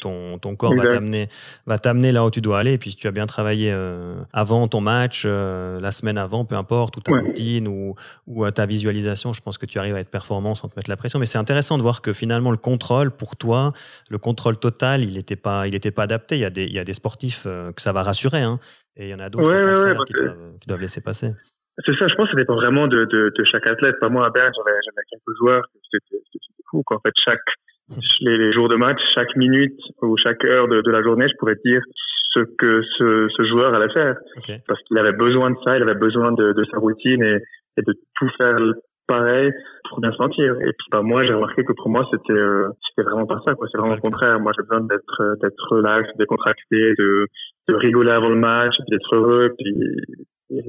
ton, 0.00 0.38
ton 0.38 0.56
corps 0.56 0.74
va 0.74 0.86
t'amener 0.86 1.28
va 1.66 1.78
t'amener 1.78 2.10
là 2.10 2.24
où 2.24 2.30
tu 2.30 2.40
dois 2.40 2.58
aller, 2.58 2.72
et 2.72 2.78
puis 2.78 2.90
si 2.90 2.96
tu 2.96 3.06
as 3.06 3.12
bien 3.12 3.26
travaillé 3.26 3.74
avant 4.32 4.66
ton 4.68 4.80
match, 4.80 5.24
la 5.26 5.92
semaine 5.92 6.18
avant, 6.18 6.44
peu 6.44 6.56
importe, 6.56 6.96
ou 6.96 7.00
ta 7.00 7.12
routine 7.12 7.68
ou, 7.68 7.94
ou 8.26 8.50
ta 8.50 8.66
visualisation, 8.66 9.32
je 9.32 9.40
pense 9.40 9.58
que 9.58 9.66
tu 9.66 9.78
arrives 9.78 9.94
à 9.94 10.00
être 10.00 10.10
performant 10.10 10.54
sans 10.54 10.68
te 10.68 10.74
mettre 10.76 10.90
la 10.90 10.96
pression. 10.96 11.18
Mais 11.18 11.26
c'est 11.26 11.38
intéressant 11.38 11.78
de 11.78 11.82
voir 11.82 12.02
que 12.02 12.12
finalement 12.12 12.50
le 12.50 12.56
contrôle 12.56 13.10
pour 13.10 13.36
toi, 13.36 13.72
le 14.10 14.18
contrôle 14.18 14.56
total, 14.56 15.02
il 15.02 15.14
n'était 15.14 15.36
pas 15.36 15.68
il 15.68 15.74
était 15.74 15.92
pas 15.92 15.99
adapté. 16.00 16.36
Il 16.36 16.40
y 16.40 16.44
a 16.44 16.50
des, 16.50 16.64
il 16.64 16.72
y 16.72 16.78
a 16.78 16.84
des 16.84 16.92
sportifs 16.92 17.44
euh, 17.46 17.72
que 17.72 17.82
ça 17.82 17.92
va 17.92 18.02
rassurer, 18.02 18.42
hein, 18.42 18.58
et 18.96 19.08
il 19.08 19.10
y 19.10 19.14
en 19.14 19.20
a 19.20 19.28
d'autres 19.28 20.04
qui, 20.04 20.14
qui, 20.60 20.68
doivent 20.68 20.80
laisser 20.80 21.00
passer. 21.00 21.32
C'est 21.84 21.96
ça, 21.96 22.08
je 22.08 22.14
pense 22.14 22.26
que 22.26 22.32
ça 22.32 22.36
dépend 22.36 22.56
vraiment 22.56 22.88
de, 22.88 23.04
de, 23.04 23.32
de 23.36 23.44
chaque 23.44 23.66
athlète. 23.66 23.98
Pas 24.00 24.08
moi 24.08 24.26
à 24.26 24.30
Berne, 24.30 24.52
j'avais 24.54 25.02
quelques 25.10 25.38
joueurs, 25.38 25.64
c'était 25.90 26.22
fou. 26.70 26.82
Qu'en 26.84 27.00
fait, 27.00 27.14
chaque 27.24 27.40
les, 28.20 28.38
les, 28.38 28.52
jours 28.52 28.68
de 28.68 28.76
match, 28.76 29.00
chaque 29.14 29.34
minute 29.36 29.78
ou 30.02 30.16
chaque 30.16 30.44
heure 30.44 30.68
de, 30.68 30.82
de 30.82 30.90
la 30.90 31.02
journée, 31.02 31.26
je 31.28 31.36
pourrais 31.38 31.56
dire 31.64 31.82
ce 32.32 32.40
que 32.58 32.82
ce, 32.98 33.28
ce 33.36 33.44
joueur 33.44 33.74
allait 33.74 33.92
faire. 33.92 34.16
Parce 34.66 34.80
qu'il 34.82 34.98
avait 34.98 35.12
besoin 35.12 35.50
de 35.50 35.56
ça, 35.64 35.76
il 35.76 35.82
avait 35.82 35.94
besoin 35.94 36.32
de, 36.32 36.52
de 36.52 36.64
sa 36.70 36.78
routine 36.78 37.22
et, 37.22 37.38
et 37.76 37.82
de 37.82 37.94
tout 38.16 38.28
faire 38.36 38.58
pareil 39.10 39.52
pour 39.88 40.00
bien 40.00 40.12
se 40.12 40.16
sentir. 40.16 40.54
Et 40.60 40.72
puis 40.78 40.88
bah 40.92 41.02
moi 41.02 41.24
j'ai 41.24 41.34
remarqué 41.34 41.64
que 41.64 41.72
pour 41.72 41.88
moi 41.88 42.06
c'était 42.10 42.32
euh, 42.32 42.68
c'était 42.88 43.08
vraiment 43.08 43.26
pas 43.26 43.40
ça 43.44 43.54
quoi. 43.54 43.66
C'est 43.70 43.78
vraiment 43.78 43.96
le 43.96 44.00
contraire. 44.00 44.38
Moi 44.38 44.52
j'ai 44.56 44.62
besoin 44.62 44.86
d'être 44.86 45.20
euh, 45.20 45.34
d'être 45.42 45.66
relax, 45.70 46.08
décontracté, 46.16 46.94
de 46.96 47.26
de 47.68 47.74
rigoler 47.74 48.12
avant 48.12 48.28
le 48.28 48.36
match, 48.36 48.74
d'être 48.88 49.14
heureux, 49.14 49.54
puis 49.58 49.74
et, 50.50 50.62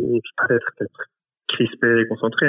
d'être 0.50 1.08
crispé 1.48 2.02
et 2.02 2.08
concentré. 2.08 2.48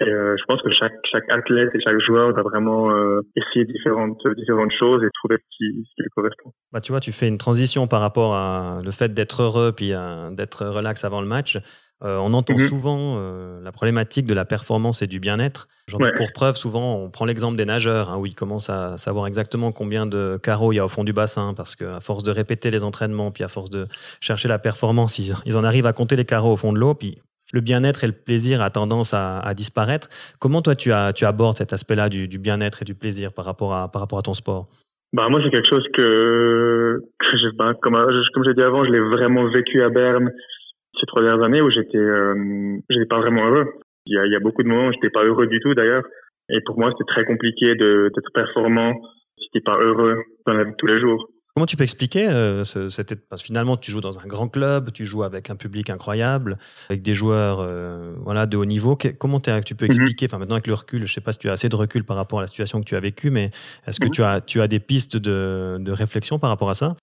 Et 0.00 0.08
euh, 0.08 0.36
je 0.38 0.44
pense 0.46 0.62
que 0.62 0.70
chaque 0.72 0.94
chaque 1.10 1.28
athlète 1.28 1.70
et 1.74 1.80
chaque 1.80 2.00
joueur 2.00 2.32
doit 2.32 2.44
vraiment 2.44 2.90
euh, 2.90 3.20
essayer 3.36 3.66
différentes 3.66 4.22
différentes 4.36 4.72
choses 4.78 5.02
et 5.04 5.08
trouver 5.20 5.36
ce 5.36 5.56
qui, 5.56 5.84
ce 5.84 5.94
qui 5.94 6.02
lui 6.02 6.10
correspond. 6.16 6.52
Bah 6.72 6.80
tu 6.80 6.92
vois, 6.92 7.00
tu 7.00 7.12
fais 7.12 7.28
une 7.28 7.38
transition 7.38 7.86
par 7.86 8.00
rapport 8.00 8.34
à 8.34 8.80
le 8.82 8.90
fait 8.92 9.12
d'être 9.12 9.42
heureux 9.42 9.72
puis 9.76 9.92
d'être 10.32 10.64
relax 10.66 11.04
avant 11.04 11.20
le 11.20 11.26
match. 11.26 11.58
Euh, 12.04 12.16
on 12.18 12.32
entend 12.32 12.54
mhm. 12.54 12.68
souvent 12.68 13.16
euh, 13.18 13.60
la 13.60 13.72
problématique 13.72 14.24
de 14.26 14.34
la 14.34 14.44
performance 14.44 15.02
et 15.02 15.08
du 15.08 15.18
bien-être. 15.18 15.66
Pour 15.88 16.32
preuve, 16.32 16.54
souvent, 16.54 16.96
on 16.96 17.10
prend 17.10 17.24
l'exemple 17.24 17.56
des 17.56 17.64
nageurs, 17.64 18.10
hein, 18.10 18.18
où 18.18 18.26
ils 18.26 18.34
commencent 18.34 18.70
à 18.70 18.96
savoir 18.98 19.26
exactement 19.26 19.72
combien 19.72 20.06
de 20.06 20.38
carreaux 20.40 20.72
il 20.72 20.76
y 20.76 20.78
a 20.78 20.84
au 20.84 20.88
fond 20.88 21.02
du 21.02 21.12
bassin, 21.12 21.54
parce 21.54 21.74
qu'à 21.74 21.98
force 22.00 22.22
de 22.22 22.30
répéter 22.30 22.70
les 22.70 22.84
entraînements, 22.84 23.30
puis 23.32 23.42
à 23.42 23.48
force 23.48 23.70
de 23.70 23.86
chercher 24.20 24.48
la 24.48 24.58
performance, 24.58 25.18
ils, 25.18 25.56
en 25.56 25.64
arrivent 25.64 25.86
à 25.86 25.92
compter 25.92 26.14
les 26.14 26.24
carreaux 26.24 26.52
au 26.52 26.56
fond 26.56 26.72
de 26.72 26.78
l'eau, 26.78 26.94
puis 26.94 27.18
le 27.52 27.62
bien-être 27.62 28.04
et 28.04 28.06
le 28.06 28.12
plaisir 28.12 28.60
a 28.60 28.70
tendance 28.70 29.14
à, 29.14 29.52
disparaître. 29.56 30.08
Comment 30.38 30.62
toi, 30.62 30.76
tu, 30.76 30.92
as, 30.92 31.12
tu 31.14 31.24
abordes 31.24 31.56
cet 31.56 31.72
aspect-là 31.72 32.08
du, 32.10 32.38
bien-être 32.38 32.82
et 32.82 32.84
du 32.84 32.94
plaisir 32.94 33.32
par 33.32 33.46
rapport 33.46 33.74
à, 33.74 33.90
par 33.90 34.02
rapport 34.02 34.18
à 34.18 34.22
ton 34.22 34.34
sport? 34.34 34.68
Bah 35.14 35.26
moi 35.30 35.40
c'est 35.42 35.48
quelque 35.48 35.70
chose 35.70 35.86
que, 35.94 37.00
que 37.18 37.56
bah, 37.56 37.72
comme 37.80 37.96
comme 38.34 38.44
j'ai 38.44 38.52
dit 38.52 38.60
avant 38.60 38.84
je 38.84 38.90
l'ai 38.90 39.00
vraiment 39.00 39.48
vécu 39.48 39.82
à 39.82 39.88
Berne 39.88 40.30
ces 41.00 41.06
trois 41.06 41.22
dernières 41.22 41.44
années 41.44 41.60
où 41.60 41.70
j'étais 41.70 41.98
euh, 41.98 42.78
j'étais 42.90 43.06
pas 43.06 43.18
vraiment 43.18 43.46
heureux. 43.46 43.66
Il 44.06 44.14
y 44.14 44.18
a, 44.18 44.26
il 44.26 44.32
y 44.32 44.36
a 44.36 44.40
beaucoup 44.40 44.62
de 44.62 44.68
moments 44.68 44.88
où 44.88 44.92
j'étais 44.92 45.10
pas 45.10 45.24
heureux 45.24 45.46
du 45.46 45.60
tout 45.60 45.74
d'ailleurs. 45.74 46.04
Et 46.50 46.60
pour 46.64 46.78
moi, 46.78 46.90
c'était 46.92 47.08
très 47.08 47.24
compliqué 47.24 47.74
d'être 47.74 48.32
performant 48.32 48.94
si 49.38 49.48
t'es 49.52 49.60
pas 49.60 49.78
heureux 49.78 50.16
dans 50.46 50.54
la 50.54 50.64
vie 50.64 50.70
de 50.70 50.76
tous 50.76 50.86
les 50.86 51.00
jours. 51.00 51.28
Comment 51.54 51.66
tu 51.66 51.76
peux 51.76 51.82
expliquer 51.82 52.28
euh, 52.30 52.62
parce 53.28 53.42
que 53.42 53.46
finalement 53.46 53.76
tu 53.76 53.90
joues 53.90 54.00
dans 54.00 54.20
un 54.20 54.28
grand 54.28 54.48
club, 54.48 54.92
tu 54.92 55.04
joues 55.04 55.24
avec 55.24 55.50
un 55.50 55.56
public 55.56 55.90
incroyable, 55.90 56.56
avec 56.88 57.02
des 57.02 57.14
joueurs 57.14 57.58
euh, 57.60 58.12
voilà 58.22 58.46
de 58.46 58.56
haut 58.56 58.64
niveau. 58.64 58.96
comment 59.18 59.40
tu 59.40 59.74
peux 59.74 59.86
mhm. 59.86 59.90
expliquer, 59.90 60.26
enfin 60.26 60.38
maintenant 60.38 60.54
avec 60.54 60.68
le 60.68 60.74
recul, 60.74 61.04
je 61.04 61.12
sais 61.12 61.20
pas 61.20 61.32
si 61.32 61.40
tu 61.40 61.48
as 61.48 61.52
assez 61.52 61.68
de 61.68 61.74
recul 61.74 62.04
par 62.04 62.16
rapport 62.16 62.38
à 62.38 62.42
la 62.42 62.46
situation 62.46 62.78
que 62.80 62.84
tu 62.84 62.94
as 62.94 63.00
vécue, 63.00 63.30
mais 63.30 63.50
est-ce 63.88 63.98
que 63.98 64.06
mhm. 64.06 64.12
tu 64.12 64.22
as 64.22 64.40
tu 64.40 64.60
as 64.60 64.68
des 64.68 64.78
pistes 64.78 65.16
de, 65.16 65.78
de 65.80 65.90
réflexion 65.90 66.38
par 66.38 66.50
rapport 66.50 66.70
à 66.70 66.74
ça? 66.74 66.94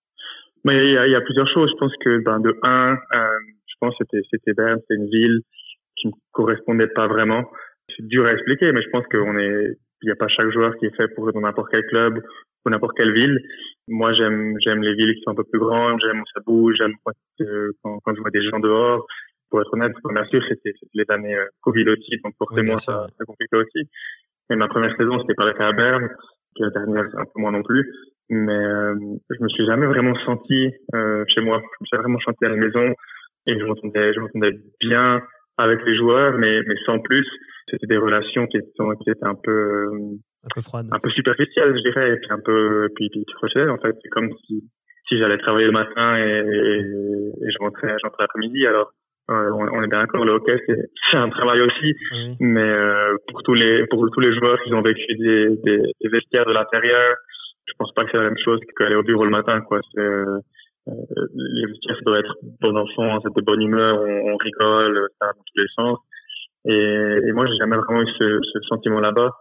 Il 0.72 0.90
y, 0.90 1.14
a, 1.14 1.20
plusieurs 1.20 1.48
choses. 1.48 1.70
Je 1.72 1.78
pense 1.78 1.92
que 2.04 2.24
ben, 2.24 2.40
de 2.40 2.56
un, 2.62 2.94
euh, 2.94 3.38
pense 3.80 3.96
que 3.98 4.04
c'était 4.10 4.26
c'était 4.30 4.52
Berne, 4.54 4.80
c'est 4.88 4.94
une 4.94 5.08
ville 5.08 5.40
qui 5.96 6.08
me 6.08 6.12
correspondait 6.32 6.88
pas 6.88 7.06
vraiment. 7.06 7.44
C'est 7.94 8.06
dur 8.06 8.26
à 8.26 8.32
expliquer, 8.32 8.72
mais 8.72 8.82
je 8.82 8.90
pense 8.90 9.06
qu'on 9.06 9.38
est 9.38 9.78
il 10.02 10.06
n'y 10.06 10.12
a 10.12 10.16
pas 10.16 10.28
chaque 10.28 10.50
joueur 10.50 10.76
qui 10.76 10.86
est 10.86 10.96
fait 10.96 11.08
pour 11.08 11.32
dans 11.32 11.40
n'importe 11.40 11.70
quel 11.70 11.84
club 11.86 12.22
ou 12.64 12.70
n'importe 12.70 12.96
quelle 12.96 13.12
ville. 13.12 13.38
Moi, 13.88 14.12
j'aime 14.12 14.56
j'aime 14.62 14.82
les 14.82 14.94
villes 14.94 15.14
qui 15.14 15.22
sont 15.22 15.30
un 15.30 15.34
peu 15.34 15.44
plus 15.44 15.60
grandes, 15.60 16.00
j'aime 16.00 16.20
où 16.20 16.26
ça 16.34 16.40
bouge, 16.44 16.74
j'aime 16.78 16.94
euh, 17.40 17.72
quand, 17.82 17.98
quand 18.04 18.14
je 18.14 18.20
vois 18.20 18.30
des 18.30 18.42
gens 18.42 18.60
dehors. 18.60 19.06
Pour 19.48 19.60
être 19.60 19.72
honnête, 19.74 19.92
bien 20.12 20.24
sûr, 20.26 20.42
c'était 20.48 20.72
les 20.92 21.04
années 21.08 21.36
euh, 21.36 21.46
Covid 21.62 21.88
aussi, 21.88 22.18
donc 22.24 22.34
forcément, 22.36 22.76
ça, 22.76 23.06
ça 23.16 23.24
compliqué 23.24 23.56
aussi. 23.56 23.88
Mais 24.50 24.56
ma 24.56 24.68
première 24.68 24.94
saison, 24.96 25.20
c'était 25.20 25.34
pas 25.34 25.44
la 25.44 25.66
à 25.66 25.72
Berne, 25.72 26.08
qui 26.56 26.62
la 26.62 26.70
dernière, 26.70 27.04
un 27.16 27.24
peu 27.24 27.40
moins 27.40 27.52
non 27.52 27.62
plus. 27.62 27.88
Mais 28.28 28.52
euh, 28.52 28.94
je 29.30 29.42
me 29.42 29.48
suis 29.48 29.64
jamais 29.66 29.86
vraiment 29.86 30.14
senti 30.24 30.72
euh, 30.94 31.24
chez 31.28 31.40
moi. 31.40 31.58
Je 31.62 31.82
me 31.82 31.86
suis 31.86 31.96
vraiment 31.96 32.18
senti 32.20 32.44
à 32.44 32.48
la 32.48 32.56
maison 32.56 32.92
et 33.46 33.58
je 33.58 33.64
m'entendais, 33.64 34.12
je 34.14 34.20
m'entendais 34.20 34.56
bien 34.80 35.22
avec 35.58 35.80
les 35.86 35.96
joueurs, 35.96 36.36
mais, 36.38 36.60
mais 36.66 36.76
sans 36.84 36.98
plus. 36.98 37.26
C'était 37.68 37.86
des 37.86 37.96
relations 37.96 38.46
qui 38.46 38.58
étaient, 38.58 38.68
qui 39.02 39.10
étaient 39.10 39.26
un 39.26 39.34
peu 39.34 39.88
un 40.46 40.54
peu 40.54 40.60
froide. 40.60 40.86
Un 40.92 40.98
peu 41.00 41.10
superficielle, 41.10 41.74
je 41.76 41.82
dirais, 41.82 42.12
et 42.12 42.16
puis 42.16 42.30
un 42.30 42.40
peu, 42.44 42.88
puis, 42.94 43.08
puis 43.10 43.24
crochet, 43.34 43.68
en 43.68 43.78
fait. 43.78 43.96
C'est 44.02 44.08
comme 44.10 44.30
si, 44.46 44.62
si 45.08 45.18
j'allais 45.18 45.38
travailler 45.38 45.66
le 45.66 45.72
matin 45.72 46.16
et, 46.16 46.22
et, 46.22 47.50
je 47.50 47.58
rentrais, 47.58 47.96
j'entrais 48.02 48.22
l'après-midi. 48.22 48.66
Alors, 48.66 48.92
euh, 49.30 49.50
on, 49.52 49.82
est 49.82 49.88
bien 49.88 50.00
d'accord, 50.00 50.24
le 50.24 50.32
hockey, 50.32 50.56
c'est 50.68 51.16
un 51.16 51.28
travail 51.30 51.60
aussi, 51.60 51.94
mais 52.38 52.60
euh, 52.60 53.16
pour 53.26 53.42
tous 53.42 53.54
les 53.54 53.84
pour 53.88 54.08
tous 54.12 54.20
les 54.20 54.32
joueurs 54.36 54.62
qui 54.62 54.72
ont 54.72 54.82
vécu 54.82 55.14
des, 55.16 55.48
des, 55.64 55.78
des 56.00 56.08
vestiaires 56.08 56.46
de 56.46 56.52
l'intérieur, 56.52 57.16
je 57.66 57.72
pense 57.76 57.92
pas 57.92 58.04
que 58.04 58.12
c'est 58.12 58.18
la 58.18 58.24
même 58.24 58.38
chose 58.44 58.60
qu'aller 58.76 58.94
au 58.94 59.02
bureau 59.02 59.24
le 59.24 59.30
matin, 59.30 59.60
quoi. 59.62 59.80
C'est 59.92 60.00
euh, 60.00 60.38
les 60.86 61.66
vestiaires, 61.66 61.96
ça 61.96 62.04
doit 62.04 62.20
être 62.20 62.36
bon 62.60 62.76
enfant, 62.76 63.20
c'est 63.22 63.34
de 63.34 63.44
bonne 63.44 63.62
humeur, 63.62 64.00
on, 64.00 64.32
on 64.32 64.36
rigole, 64.36 65.08
ça 65.20 65.26
dans 65.26 65.42
tous 65.42 65.60
les 65.60 65.68
sens. 65.74 65.98
Et, 66.64 67.28
et 67.28 67.32
moi, 67.32 67.46
j'ai 67.46 67.56
jamais 67.56 67.76
vraiment 67.76 68.02
eu 68.02 68.08
ce, 68.18 68.40
ce 68.52 68.60
sentiment 68.68 69.00
là-bas 69.00 69.32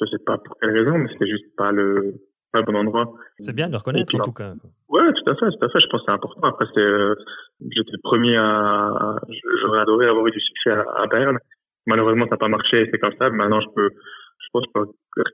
je 0.00 0.06
sais 0.10 0.22
pas 0.24 0.38
pour 0.38 0.56
quelle 0.58 0.70
raison, 0.70 0.98
mais 0.98 1.08
c'était 1.12 1.26
juste 1.26 1.54
pas 1.56 1.72
le, 1.72 2.14
pas 2.52 2.60
le 2.60 2.64
bon 2.64 2.74
endroit. 2.74 3.12
C'est 3.38 3.54
bien 3.54 3.66
de 3.66 3.72
le 3.72 3.78
reconnaître 3.78 4.14
en 4.14 4.24
tout 4.24 4.32
cas. 4.32 4.52
Ouais, 4.88 5.12
tout 5.12 5.30
à 5.30 5.34
fait, 5.34 5.46
tout 5.50 5.64
à 5.64 5.68
fait. 5.68 5.80
Je 5.80 5.86
pense 5.88 6.00
que 6.00 6.06
c'est 6.06 6.12
important. 6.12 6.42
Après, 6.42 6.66
c'est, 6.74 6.80
euh, 6.80 7.14
j'étais 7.60 7.92
le 7.92 8.02
premier 8.02 8.36
à, 8.36 9.16
j'aurais 9.62 9.80
adoré 9.80 10.06
avoir 10.06 10.26
eu 10.26 10.30
du 10.30 10.40
succès 10.40 10.70
à, 10.70 10.84
à 11.02 11.06
Berne. 11.06 11.38
Malheureusement, 11.86 12.24
ça 12.24 12.32
n'a 12.32 12.36
pas 12.38 12.48
marché, 12.48 12.88
c'est 12.90 12.98
comme 12.98 13.14
ça. 13.18 13.30
Maintenant, 13.30 13.60
je 13.60 13.68
peux, 13.74 13.90
je 13.90 14.46
pense 14.52 14.64
que 14.74 14.80
je 15.16 15.22
peux 15.22 15.30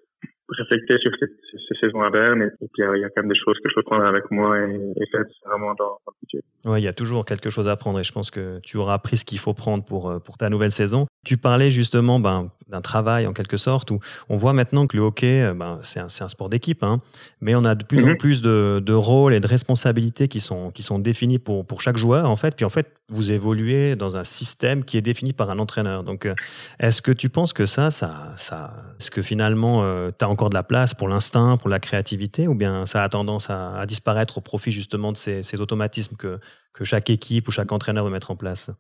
réfléchir 0.58 0.98
sur 1.00 1.10
ces, 1.18 1.26
ces, 1.52 1.80
saisons 1.80 2.02
à 2.02 2.10
Berne 2.10 2.42
et, 2.42 2.68
puis 2.72 2.82
il 2.82 3.00
y 3.00 3.04
a 3.04 3.08
quand 3.10 3.22
même 3.22 3.32
des 3.32 3.38
choses 3.38 3.56
que 3.62 3.68
je 3.68 3.74
peux 3.74 3.82
prendre 3.82 4.04
avec 4.04 4.30
moi 4.30 4.58
et, 4.58 4.92
et 4.96 5.06
faire 5.10 5.24
vraiment 5.46 5.74
dans, 5.74 5.98
dans 6.04 6.12
le 6.12 6.20
budget. 6.22 6.44
Ouais, 6.64 6.80
il 6.80 6.84
y 6.84 6.88
a 6.88 6.92
toujours 6.92 7.24
quelque 7.24 7.48
chose 7.48 7.68
à 7.68 7.72
apprendre 7.72 8.00
et 8.00 8.04
je 8.04 8.12
pense 8.12 8.30
que 8.30 8.58
tu 8.60 8.76
auras 8.76 8.94
appris 8.94 9.16
ce 9.16 9.24
qu'il 9.24 9.38
faut 9.38 9.54
prendre 9.54 9.82
pour, 9.84 10.10
euh, 10.10 10.18
pour 10.18 10.36
ta 10.36 10.50
nouvelle 10.50 10.72
saison. 10.72 11.06
Tu 11.24 11.38
parlais 11.38 11.70
justement 11.70 12.20
ben, 12.20 12.50
d'un 12.68 12.82
travail 12.82 13.26
en 13.26 13.32
quelque 13.32 13.56
sorte 13.56 13.90
où 13.90 13.98
on 14.28 14.36
voit 14.36 14.52
maintenant 14.52 14.86
que 14.86 14.96
le 14.96 15.02
hockey, 15.02 15.42
euh, 15.42 15.54
ben, 15.54 15.78
c'est 15.82 16.00
un, 16.00 16.06
un, 16.06 16.28
sport 16.28 16.50
d'équipe, 16.50 16.82
hein, 16.82 16.98
mais 17.40 17.54
on 17.54 17.64
a 17.64 17.74
de 17.74 17.84
plus 17.84 18.02
en 18.04 18.08
mhm. 18.08 18.16
plus 18.18 18.42
de, 18.42 18.82
de, 18.84 18.92
rôles 18.92 19.32
et 19.32 19.40
de 19.40 19.46
responsabilités 19.46 20.28
qui 20.28 20.40
sont, 20.40 20.70
qui 20.70 20.82
sont 20.82 20.98
définis 20.98 21.38
pour, 21.38 21.66
pour 21.66 21.80
chaque 21.80 21.96
joueur 21.96 22.28
en 22.28 22.36
fait. 22.36 22.54
Puis 22.54 22.64
en 22.66 22.70
fait, 22.70 22.94
vous 23.08 23.32
évoluez 23.32 23.96
dans 23.96 24.16
un 24.16 24.24
système 24.24 24.84
qui 24.84 24.98
est 24.98 25.02
défini 25.02 25.32
par 25.32 25.50
un 25.50 25.58
entraîneur. 25.58 26.04
Donc, 26.04 26.26
euh, 26.26 26.34
est-ce 26.78 27.00
que 27.00 27.12
tu 27.12 27.30
penses 27.30 27.52
que 27.52 27.66
ça, 27.66 27.90
ça, 27.90 28.32
ça 28.36 28.74
est-ce 29.00 29.10
que 29.10 29.22
finalement, 29.22 29.82
tu 30.10 30.22
as 30.22 30.28
encore 30.28 30.50
de 30.50 30.54
la 30.54 30.62
place 30.62 30.92
pour 30.92 31.08
l'instinct, 31.08 31.56
pour 31.56 31.70
la 31.70 31.80
créativité, 31.80 32.46
ou 32.46 32.54
bien 32.54 32.84
ça 32.84 33.02
a 33.02 33.08
tendance 33.08 33.48
à, 33.48 33.82
disparaître 33.86 34.36
au 34.36 34.42
profit 34.42 34.70
justement 34.70 35.10
de 35.10 35.16
ces, 35.16 35.60
automatismes 35.62 36.16
que, 36.18 36.36
que 36.74 36.84
chaque 36.84 37.08
équipe 37.08 37.48
ou 37.48 37.50
chaque 37.50 37.72
entraîneur 37.72 38.04
veut 38.04 38.10
mettre 38.10 38.30
en 38.30 38.36
place? 38.36 38.70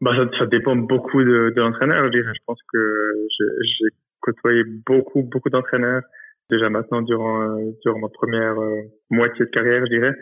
Bah, 0.00 0.12
ça, 0.38 0.46
dépend 0.46 0.74
beaucoup 0.74 1.22
de, 1.22 1.52
de 1.54 1.60
l'entraîneur. 1.60 2.10
Je, 2.10 2.22
je 2.22 2.42
pense 2.46 2.58
que 2.72 3.12
j'ai 3.60 3.88
côtoyé 4.22 4.64
beaucoup, 4.86 5.22
beaucoup 5.22 5.50
d'entraîneurs 5.50 6.02
déjà 6.50 6.68
maintenant 6.68 7.02
durant, 7.02 7.56
durant 7.84 7.98
ma 7.98 8.08
première 8.08 8.58
euh, 8.58 8.82
moitié 9.10 9.44
de 9.44 9.50
carrière, 9.50 9.84
je 9.86 9.90
dirais. 9.90 10.14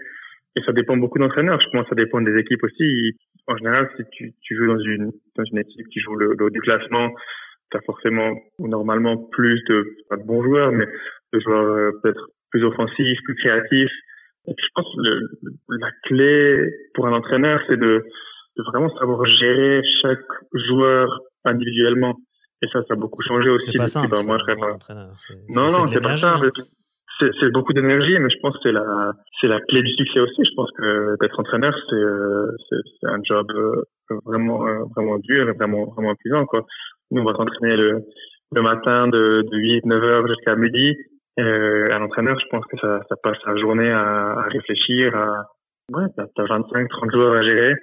Et 0.56 0.62
ça 0.62 0.72
dépend 0.72 0.96
beaucoup 0.96 1.18
d'entraîneurs. 1.18 1.60
Je 1.60 1.68
pense 1.70 1.84
que 1.84 1.90
ça 1.90 1.94
dépend 1.94 2.20
des 2.20 2.36
équipes 2.38 2.62
aussi. 2.64 3.16
En 3.46 3.56
général, 3.56 3.88
si 3.96 4.04
tu, 4.10 4.56
joues 4.56 4.66
dans 4.66 4.78
une, 4.78 5.12
dans 5.36 5.44
une 5.44 5.58
équipe 5.58 5.88
qui 5.88 6.00
joue 6.00 6.16
le, 6.16 6.36
haut 6.40 6.50
du 6.50 6.60
classement, 6.60 7.10
tu 7.70 7.76
as 7.76 7.80
forcément 7.82 8.32
ou 8.58 8.68
normalement 8.68 9.16
plus 9.16 9.62
de, 9.68 9.84
pas 10.08 10.16
de 10.16 10.24
bons 10.24 10.42
joueurs, 10.42 10.72
mais 10.72 10.86
de 11.32 11.40
joueurs 11.40 11.64
euh, 11.64 11.90
peut-être 12.02 12.26
plus 12.50 12.64
offensifs, 12.64 13.18
plus 13.24 13.36
créatifs. 13.36 13.92
Et 14.46 14.54
je 14.56 14.68
pense 14.74 14.86
que 14.94 15.00
le, 15.02 15.28
la 15.80 15.90
clé 16.04 16.70
pour 16.94 17.06
un 17.06 17.12
entraîneur, 17.12 17.60
c'est 17.68 17.76
de, 17.76 18.04
de 18.56 18.62
vraiment 18.64 18.90
savoir 18.98 19.24
gérer 19.26 19.82
chaque 20.02 20.26
joueur 20.52 21.20
individuellement. 21.44 22.16
Et 22.62 22.66
ça, 22.68 22.80
ça 22.88 22.94
a 22.94 22.96
beaucoup 22.96 23.22
changé 23.22 23.48
aussi. 23.48 23.70
C'est 23.72 23.78
pas 23.78 23.86
simple. 23.86 24.14
moi, 24.26 24.38
je 24.38 24.52
Non, 25.54 25.66
non, 25.66 25.86
c'est 25.86 26.00
pas 26.00 26.16
ça. 26.16 26.36
C'est 27.40 27.52
beaucoup 27.52 27.74
d'énergie, 27.74 28.18
mais 28.18 28.30
je 28.30 28.38
pense 28.40 28.54
que 28.54 28.60
c'est 28.62 28.72
la, 28.72 29.12
c'est 29.40 29.46
la 29.46 29.60
clé 29.60 29.82
du 29.82 29.90
succès 29.90 30.20
aussi. 30.20 30.42
Je 30.42 30.54
pense 30.56 30.70
que 30.72 31.16
d'être 31.20 31.38
entraîneur, 31.38 31.74
c'est, 31.88 31.94
euh, 31.94 32.50
c'est 32.70 33.08
un 33.08 33.20
job 33.22 33.46
euh, 33.54 33.82
vraiment, 34.24 34.66
euh, 34.66 34.84
vraiment 34.96 35.18
dur 35.18 35.48
et 35.48 35.52
vraiment, 35.52 35.84
vraiment 35.86 36.12
épuisant, 36.12 36.46
quoi. 36.46 36.64
Nous, 37.10 37.22
on 37.22 37.24
va 37.24 37.34
s'entraîner 37.34 37.76
le, 37.76 38.02
le 38.52 38.62
matin 38.62 39.08
de, 39.08 39.42
de 39.50 39.56
8, 39.56 39.86
9 39.86 40.04
heures 40.04 40.26
jusqu'à 40.28 40.56
midi. 40.56 40.96
Euh, 41.38 41.92
un 41.92 42.02
entraîneur, 42.02 42.38
je 42.40 42.46
pense 42.50 42.64
que 42.66 42.76
ça, 42.78 43.00
ça 43.08 43.16
passe 43.22 43.38
sa 43.44 43.56
journée 43.56 43.90
à, 43.90 44.32
à 44.32 44.42
réfléchir, 44.48 45.16
à, 45.16 45.46
ouais, 45.92 46.06
t'as 46.16 46.44
25, 46.44 46.88
30 46.88 47.10
joueurs 47.12 47.34
à 47.34 47.42
gérer 47.42 47.74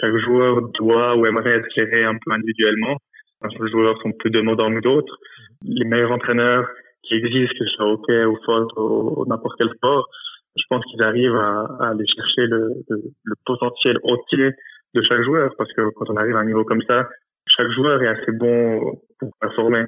chaque 0.00 0.16
joueur 0.18 0.60
doit 0.78 1.16
ou 1.16 1.26
aimerait 1.26 1.58
être 1.58 1.68
géré 1.74 2.04
un 2.04 2.14
peu 2.14 2.32
individuellement. 2.32 2.96
Certains 3.40 3.66
joueurs 3.68 4.00
sont 4.02 4.12
plus 4.12 4.30
demandants 4.30 4.72
que 4.74 4.80
d'autres. 4.80 5.16
Les 5.62 5.84
meilleurs 5.84 6.12
entraîneurs 6.12 6.66
qui 7.02 7.14
existent, 7.14 7.54
que 7.58 7.64
ce 7.64 7.74
soit 7.74 7.92
hockey 7.92 8.24
ou 8.24 8.38
foot 8.44 8.68
ou, 8.76 9.24
n'importe 9.26 9.56
quel 9.58 9.70
sport, 9.70 10.08
je 10.56 10.64
pense 10.68 10.84
qu'ils 10.86 11.02
arrivent 11.02 11.36
à, 11.36 11.66
à, 11.80 11.90
aller 11.90 12.06
chercher 12.06 12.46
le, 12.46 12.68
le, 12.88 13.34
potentiel 13.44 13.98
entier 14.04 14.52
de 14.94 15.02
chaque 15.02 15.22
joueur 15.22 15.50
parce 15.58 15.72
que 15.72 15.82
quand 15.96 16.08
on 16.10 16.16
arrive 16.16 16.36
à 16.36 16.40
un 16.40 16.44
niveau 16.44 16.64
comme 16.64 16.82
ça, 16.82 17.08
chaque 17.46 17.70
joueur 17.70 18.02
est 18.02 18.08
assez 18.08 18.32
bon 18.32 19.00
pour 19.18 19.30
performer. 19.40 19.84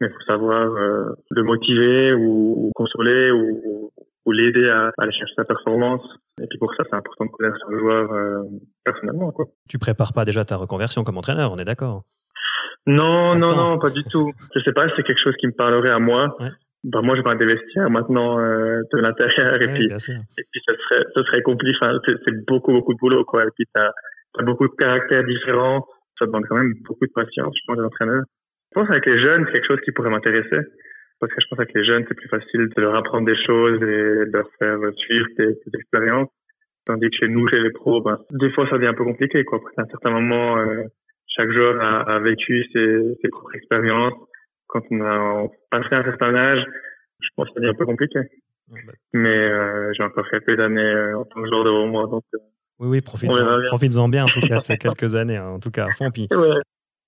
Mais 0.00 0.08
il 0.08 0.12
faut 0.12 0.26
savoir 0.26 0.70
euh, 0.76 1.14
le 1.30 1.42
motiver 1.42 2.12
ou, 2.12 2.66
ou 2.66 2.70
consoler 2.74 3.30
ou, 3.30 3.90
ou 4.26 4.32
l'aider 4.32 4.68
à, 4.68 4.90
aller 4.98 5.12
chercher 5.12 5.34
sa 5.36 5.44
performance. 5.44 6.02
Et 6.42 6.46
puis 6.48 6.58
pour 6.58 6.74
ça, 6.74 6.84
c'est 6.90 6.96
important 6.96 7.24
de 7.24 7.30
connaître 7.30 7.56
son 7.64 7.78
joueur 7.78 8.12
euh, 8.12 8.42
personnellement. 8.84 9.30
Quoi. 9.32 9.46
Tu 9.68 9.78
prépares 9.78 10.12
pas 10.12 10.24
déjà 10.24 10.44
ta 10.44 10.56
reconversion 10.56 11.04
comme 11.04 11.16
entraîneur, 11.16 11.52
on 11.52 11.56
est 11.56 11.64
d'accord 11.64 12.02
Non, 12.86 13.34
non, 13.36 13.54
non, 13.56 13.78
pas 13.78 13.90
du 13.90 14.04
tout. 14.04 14.32
Je 14.54 14.60
sais 14.60 14.72
pas 14.72 14.86
c'est 14.96 15.02
quelque 15.04 15.22
chose 15.22 15.36
qui 15.40 15.46
me 15.46 15.52
parlerait 15.52 15.92
à 15.92 15.98
moi. 15.98 16.36
Ouais. 16.40 16.50
Bah, 16.84 17.00
moi, 17.02 17.16
je 17.16 17.22
vais 17.22 17.36
des 17.36 17.46
vestiaires 17.46 17.90
maintenant 17.90 18.38
euh, 18.38 18.80
de 18.92 18.98
l'intérieur 18.98 19.60
et, 19.60 19.72
puis, 19.72 19.86
et 19.86 20.44
puis 20.52 20.60
ça 20.64 20.72
serait, 20.72 21.04
ça 21.14 21.24
serait 21.24 21.42
compliqué. 21.42 21.76
Enfin, 21.80 21.98
c'est 22.04 22.46
beaucoup, 22.46 22.72
beaucoup 22.72 22.94
de 22.94 22.98
boulot. 22.98 23.24
Quoi. 23.24 23.44
Et 23.44 23.48
puis, 23.56 23.64
tu 23.74 23.80
as, 23.80 24.44
beaucoup 24.44 24.68
de 24.68 24.74
caractères 24.74 25.24
différents. 25.24 25.84
Ça 26.18 26.26
demande 26.26 26.46
quand 26.48 26.56
même 26.56 26.74
beaucoup 26.84 27.06
de 27.06 27.12
patience, 27.12 27.54
je 27.56 27.62
pense, 27.66 27.76
d'entraîneur. 27.76 28.24
Je 28.70 28.80
pense 28.80 28.90
avec 28.90 29.06
les 29.06 29.20
jeunes, 29.20 29.44
c'est 29.46 29.52
quelque 29.52 29.66
chose 29.66 29.80
qui 29.84 29.92
pourrait 29.92 30.10
m'intéresser 30.10 30.60
parce 31.20 31.32
que 31.32 31.40
je 31.40 31.46
pense 31.48 31.66
que 31.66 31.78
les 31.78 31.84
jeunes, 31.84 32.04
c'est 32.08 32.14
plus 32.14 32.28
facile 32.28 32.68
de 32.68 32.80
leur 32.80 32.94
apprendre 32.94 33.26
des 33.26 33.36
choses 33.44 33.80
et 33.82 34.26
de 34.26 34.30
leur 34.32 34.48
faire 34.58 34.78
suivre 34.96 35.26
des, 35.38 35.46
des 35.46 35.78
expériences. 35.78 36.28
Tandis 36.84 37.10
que 37.10 37.16
chez 37.16 37.28
nous, 37.28 37.48
chez 37.48 37.58
les 37.58 37.70
pros, 37.70 38.00
ben, 38.02 38.18
des 38.30 38.50
fois, 38.50 38.68
ça 38.68 38.76
devient 38.76 38.88
un 38.88 38.94
peu 38.94 39.04
compliqué. 39.04 39.44
Quoi. 39.44 39.58
Après, 39.58 39.72
à 39.78 39.82
un 39.82 39.88
certain 39.88 40.10
moment, 40.10 40.58
euh, 40.58 40.84
chaque 41.26 41.50
joueur 41.50 41.80
a, 41.80 42.02
a 42.02 42.18
vécu 42.20 42.64
ses, 42.72 43.18
ses, 43.20 43.28
propres 43.28 43.56
expériences. 43.56 44.14
Quand 44.68 44.82
on 44.90 45.00
a 45.02 45.48
passé 45.70 45.88
un 45.92 46.04
certain 46.04 46.34
âge, 46.34 46.64
je 47.20 47.28
pense 47.34 47.48
que 47.48 47.54
ça 47.54 47.60
devient 47.60 47.72
un 47.72 47.78
peu 47.78 47.86
compliqué. 47.86 48.20
Bah. 48.68 48.76
Mais 49.14 49.36
euh, 49.36 49.92
j'ai 49.94 50.02
encore 50.02 50.28
quelques 50.30 50.60
années 50.60 50.80
euh, 50.80 51.18
en 51.18 51.24
tant 51.24 51.42
que 51.42 51.48
joueur 51.48 51.64
devant 51.64 51.86
moi. 51.86 52.06
Donc, 52.06 52.24
euh, 52.34 52.38
oui, 52.78 52.88
oui, 52.88 53.00
profites-en 53.00 53.62
profite 53.68 53.92
bien, 54.10 54.24
en 54.24 54.28
tout 54.28 54.40
cas, 54.40 54.58
de 54.58 54.62
ces 54.62 54.76
quelques 54.78 55.14
années, 55.14 55.36
hein, 55.36 55.48
en 55.48 55.58
tout 55.58 55.70
cas, 55.70 55.86
à 55.86 55.90
fond. 55.90 56.10
Puis, 56.10 56.28
ouais. 56.30 56.60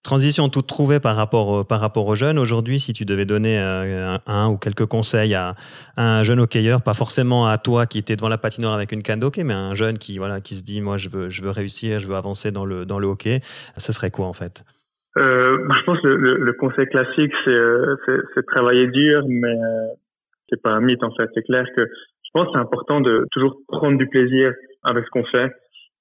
Transition 0.05 0.49
toute 0.49 0.69
trouvée 0.69 1.01
par 1.01 1.17
rapport, 1.17 1.67
par 1.67 1.81
rapport 1.81 2.07
aux 2.07 2.15
jeunes. 2.15 2.39
Aujourd'hui, 2.39 2.79
si 2.79 2.93
tu 2.93 3.05
devais 3.05 3.25
donner 3.25 3.59
euh, 3.61 4.17
un, 4.27 4.49
ou 4.49 4.57
quelques 4.57 4.87
conseils 4.87 5.35
à, 5.35 5.57
un 5.97 6.23
jeune 6.23 6.39
hockeyeur, 6.39 6.83
pas 6.83 6.95
forcément 6.95 7.49
à 7.49 7.59
toi 7.59 7.85
qui 7.85 7.99
était 7.99 8.15
devant 8.15 8.29
la 8.29 8.39
patinoire 8.39 8.75
avec 8.75 8.93
une 8.93 9.03
canne 9.03 9.19
d'hockey, 9.19 9.43
mais 9.43 9.55
un 9.55 9.75
jeune 9.75 9.99
qui, 9.99 10.19
voilà, 10.19 10.41
qui 10.41 10.55
se 10.55 10.63
dit, 10.63 10.81
moi, 10.81 10.97
je 10.97 11.09
veux, 11.09 11.29
je 11.31 11.43
veux 11.43 11.51
réussir, 11.51 11.99
je 11.99 12.07
veux 12.07 12.15
avancer 12.15 12.53
dans 12.53 12.65
le, 12.65 12.87
dans 12.87 13.01
le 13.01 13.09
hockey, 13.09 13.41
ce 13.77 13.93
serait 13.93 14.11
quoi 14.11 14.27
en 14.27 14.33
fait? 14.33 14.65
Euh, 15.17 15.59
Je 15.81 15.85
pense 15.85 16.01
que 16.01 16.07
le, 16.07 16.37
le, 16.37 16.53
conseil 16.53 16.87
classique, 16.87 17.33
c'est 17.45 18.47
travailler 18.47 18.87
dur, 18.87 19.25
mais 19.29 19.57
c'est 20.49 20.63
pas 20.63 20.71
un 20.71 20.81
mythe 20.81 21.03
en 21.03 21.11
fait. 21.17 21.29
C'est 21.35 21.43
clair 21.43 21.67
que 21.77 21.83
je 21.85 22.31
pense 22.33 22.47
que 22.47 22.53
c'est 22.53 22.61
important 22.61 23.01
de 23.01 23.27
toujours 23.33 23.57
prendre 23.67 23.99
du 23.99 24.07
plaisir 24.07 24.53
avec 24.83 25.05
ce 25.05 25.11
qu'on 25.11 25.25
fait. 25.25 25.51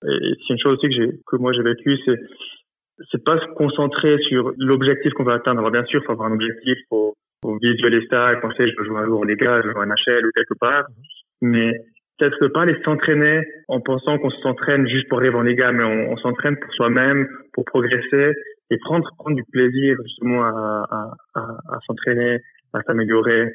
Et 0.06 0.34
c'est 0.48 0.54
une 0.54 0.60
chose 0.60 0.78
aussi 0.78 0.90
que 0.90 0.96
j'ai 0.96 1.12
que 1.26 1.36
moi 1.38 1.54
j'ai 1.54 1.64
vécu, 1.64 1.98
c'est 2.06 2.20
c'est 3.12 3.24
pas 3.24 3.40
se 3.40 3.46
concentrer 3.54 4.18
sur 4.28 4.54
l'objectif 4.58 5.14
qu'on 5.14 5.24
va 5.24 5.34
atteindre. 5.34 5.60
Alors 5.60 5.72
bien 5.72 5.86
sûr, 5.86 6.04
faut 6.04 6.12
avoir 6.12 6.30
un 6.30 6.34
objectif, 6.34 6.78
faut, 6.90 7.14
faut 7.44 7.58
visualiser 7.62 8.08
ça 8.10 8.34
et 8.34 8.40
penser 8.40 8.70
je 8.70 8.76
veux 8.78 8.86
jouer 8.86 9.00
un 9.00 9.06
jour 9.06 9.22
en 9.22 9.24
Liga, 9.24 9.62
je 9.62 9.68
veux 9.68 9.74
jouer 9.74 9.86
en 9.86 9.90
HL 9.90 10.26
ou 10.26 10.32
quelque 10.36 10.58
part. 10.60 10.86
Mais 11.42 11.74
peut-être 12.18 12.48
pas 12.48 12.62
aller 12.62 12.78
s'entraîner 12.84 13.44
en 13.68 13.82
pensant 13.82 14.18
qu'on 14.18 14.32
s'entraîne 14.32 14.88
juste 14.88 15.08
pour 15.10 15.20
arriver 15.20 15.36
en 15.36 15.44
Liga, 15.44 15.72
mais 15.72 15.84
on, 15.84 16.12
on 16.12 16.18
s'entraîne 16.18 16.58
pour 16.58 16.74
soi-même, 16.74 17.28
pour 17.54 17.66
progresser 17.66 18.34
et 18.70 18.78
prendre 18.80 19.08
prendre 19.18 19.36
du 19.36 19.44
plaisir 19.52 19.98
justement 20.04 20.44
à, 20.44 20.86
à, 20.90 21.12
à, 21.36 21.42
à 21.42 21.80
s'entraîner, 21.86 22.40
à 22.74 22.82
s'améliorer 22.82 23.54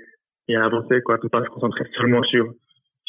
et 0.49 0.57
à 0.57 0.65
avancer 0.65 1.03
quoi. 1.03 1.19
Ne 1.23 1.29
pas 1.29 1.45
se 1.45 1.51
concentrer 1.51 1.85
seulement 1.97 2.23
sur 2.25 2.53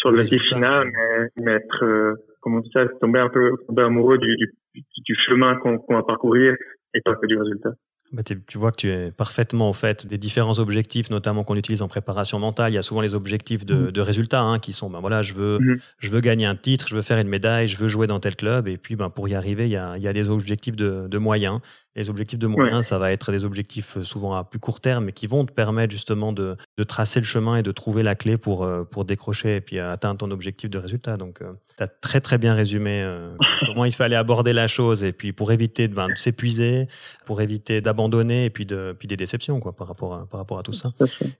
sur 0.03 0.11
le 0.11 0.23
final, 0.25 0.91
mais, 0.91 1.43
mais 1.43 1.51
être 1.53 1.83
euh, 1.83 2.13
comment 2.41 2.61
ça, 2.73 2.85
tomber 2.99 3.19
un 3.19 3.29
peu 3.29 3.51
tomber 3.67 3.83
amoureux 3.83 4.17
du, 4.17 4.35
du, 4.35 4.83
du 4.97 5.15
chemin 5.27 5.55
qu'on 5.55 5.79
va 5.89 6.03
parcourir 6.03 6.55
et 6.93 7.01
pas 7.01 7.15
que 7.15 7.25
du 7.25 7.37
résultat. 7.37 7.71
Bah, 8.11 8.21
tu 8.21 8.57
vois 8.59 8.71
que 8.71 8.77
tu 8.77 8.89
es 8.89 9.11
parfaitement 9.11 9.71
au 9.71 9.73
fait 9.73 10.05
des 10.05 10.19
différents 10.19 10.59
objectifs, 10.59 11.09
notamment 11.09 11.43
qu'on 11.43 11.55
utilise 11.55 11.81
en 11.81 11.87
préparation 11.87 12.37
mentale. 12.37 12.71
Il 12.71 12.75
y 12.75 12.77
a 12.77 12.83
souvent 12.83 13.01
les 13.01 13.15
objectifs 13.15 13.65
de, 13.65 13.89
mmh. 13.89 14.01
résultats 14.01 14.43
hein, 14.43 14.59
qui 14.59 14.71
sont, 14.71 14.91
ben 14.91 14.99
voilà, 14.99 15.23
je 15.23 15.33
veux, 15.33 15.57
mmh. 15.59 15.77
je 15.97 16.11
veux 16.11 16.21
gagner 16.21 16.45
un 16.45 16.55
titre, 16.55 16.87
je 16.87 16.95
veux 16.95 17.01
faire 17.01 17.17
une 17.17 17.27
médaille, 17.27 17.67
je 17.67 17.77
veux 17.77 17.87
jouer 17.87 18.05
dans 18.05 18.19
tel 18.19 18.35
club. 18.35 18.67
Et 18.67 18.77
puis, 18.77 18.95
ben, 18.95 19.09
pour 19.09 19.27
y 19.29 19.33
arriver, 19.33 19.65
il 19.65 19.71
y 19.71 19.77
a, 19.77 19.97
il 19.97 20.03
y 20.03 20.07
a 20.07 20.13
des 20.13 20.29
objectifs 20.29 20.75
de, 20.75 21.07
de 21.07 21.17
moyens. 21.17 21.59
Les 21.95 22.09
objectifs 22.09 22.39
de 22.39 22.47
moyens, 22.47 22.87
ça 22.87 22.97
va 22.97 23.11
être 23.11 23.31
des 23.31 23.45
objectifs 23.45 23.97
euh, 23.97 24.03
souvent 24.03 24.33
à 24.33 24.43
plus 24.43 24.59
court 24.59 24.79
terme, 24.79 25.05
mais 25.05 25.11
qui 25.11 25.27
vont 25.27 25.45
te 25.45 25.51
permettre 25.51 25.91
justement 25.91 26.33
de, 26.33 26.57
de 26.77 26.83
tracer 26.83 27.19
le 27.19 27.25
chemin 27.25 27.57
et 27.57 27.61
de 27.61 27.71
trouver 27.71 28.01
la 28.01 28.15
clé 28.15 28.37
pour, 28.37 28.63
euh, 28.63 28.83
pour 28.83 29.05
décrocher 29.05 29.57
et 29.57 29.61
puis 29.61 29.77
atteindre 29.77 30.17
ton 30.17 30.31
objectif 30.31 30.71
de 30.71 30.79
résultat. 30.79 31.17
Donc, 31.17 31.43
euh, 31.43 31.53
tu 31.77 31.83
as 31.83 31.87
très 31.87 32.19
très 32.19 32.39
bien 32.39 32.55
résumé 32.55 33.07
comment 33.65 33.85
il 33.85 33.93
fallait 33.93 34.15
aborder 34.15 34.53
la 34.53 34.67
chose 34.67 35.03
et 35.03 35.13
puis 35.13 35.33
pour 35.33 35.51
éviter 35.51 35.87
ben, 35.87 36.07
de 36.07 36.15
s'épuiser, 36.15 36.87
pour 37.25 37.41
éviter 37.41 37.79
d'abandonner 37.79 38.45
et 38.45 38.49
puis, 38.49 38.65
de, 38.65 38.95
puis 38.97 39.07
des 39.07 39.17
déceptions 39.17 39.59
quoi, 39.59 39.75
par, 39.75 39.87
rapport 39.87 40.15
à, 40.15 40.25
par 40.25 40.39
rapport 40.39 40.57
à 40.57 40.63
tout 40.63 40.73
ça. 40.73 40.93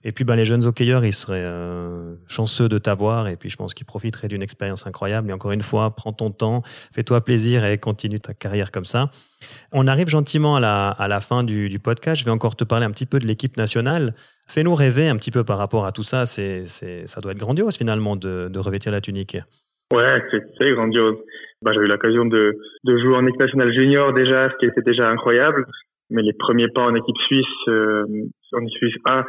Et 0.04 0.12
puis 0.12 0.24
ben, 0.24 0.36
les 0.36 0.44
jeunes 0.44 0.64
hockeyeurs, 0.64 1.04
ils 1.04 1.12
seraient 1.12 1.50
chanceux 2.28 2.68
de 2.68 2.78
t'avoir 2.78 3.26
et 3.26 3.36
puis 3.36 3.50
je 3.50 3.56
pense 3.56 3.74
qu'ils 3.74 3.86
profiteraient 3.86 4.28
d'une 4.28 4.42
expérience 4.42 4.86
incroyable. 4.86 5.30
Et 5.30 5.32
encore 5.32 5.52
une 5.52 5.62
fois, 5.62 5.94
prends 5.96 6.12
ton 6.12 6.30
temps, 6.30 6.62
fais-toi 6.92 7.24
plaisir 7.24 7.64
et 7.64 7.76
continue 7.76 8.20
ta 8.20 8.34
carrière 8.34 8.70
comme 8.70 8.84
ça. 8.84 9.10
On 9.72 9.86
arrive 9.86 10.08
gentiment 10.08 10.56
à 10.56 10.60
la, 10.60 10.88
à 10.88 11.08
la 11.08 11.20
fin 11.20 11.42
du, 11.42 11.68
du, 11.68 11.78
podcast. 11.78 12.20
Je 12.20 12.24
vais 12.24 12.30
encore 12.30 12.56
te 12.56 12.64
parler 12.64 12.86
un 12.86 12.90
petit 12.90 13.06
peu 13.06 13.18
de 13.18 13.26
l'équipe 13.26 13.56
nationale. 13.56 14.12
Fais-nous 14.46 14.74
rêver 14.74 15.08
un 15.08 15.16
petit 15.16 15.30
peu 15.30 15.44
par 15.44 15.58
rapport 15.58 15.86
à 15.86 15.92
tout 15.92 16.02
ça. 16.02 16.26
C'est, 16.26 16.64
c'est, 16.64 17.06
ça 17.06 17.20
doit 17.20 17.32
être 17.32 17.38
grandiose 17.38 17.76
finalement 17.76 18.16
de, 18.16 18.48
de 18.48 18.58
revêtir 18.58 18.92
la 18.92 19.00
tunique. 19.00 19.36
Ouais, 19.92 20.22
c'est, 20.30 20.70
grandiose. 20.72 21.16
Bah, 21.62 21.72
j'ai 21.72 21.80
eu 21.80 21.86
l'occasion 21.86 22.24
de, 22.24 22.56
de 22.84 22.98
jouer 22.98 23.16
en 23.16 23.26
équipe 23.26 23.40
nationale 23.40 23.72
junior 23.72 24.12
déjà, 24.12 24.50
ce 24.50 24.56
qui 24.58 24.66
était 24.66 24.82
déjà 24.82 25.08
incroyable. 25.08 25.66
Mais 26.10 26.22
les 26.22 26.34
premiers 26.34 26.68
pas 26.68 26.82
en 26.82 26.94
équipe 26.94 27.16
suisse, 27.26 27.68
euh, 27.68 28.04
en 28.52 28.60
équipe 28.60 28.78
suisse 28.78 28.96
A, 29.06 29.24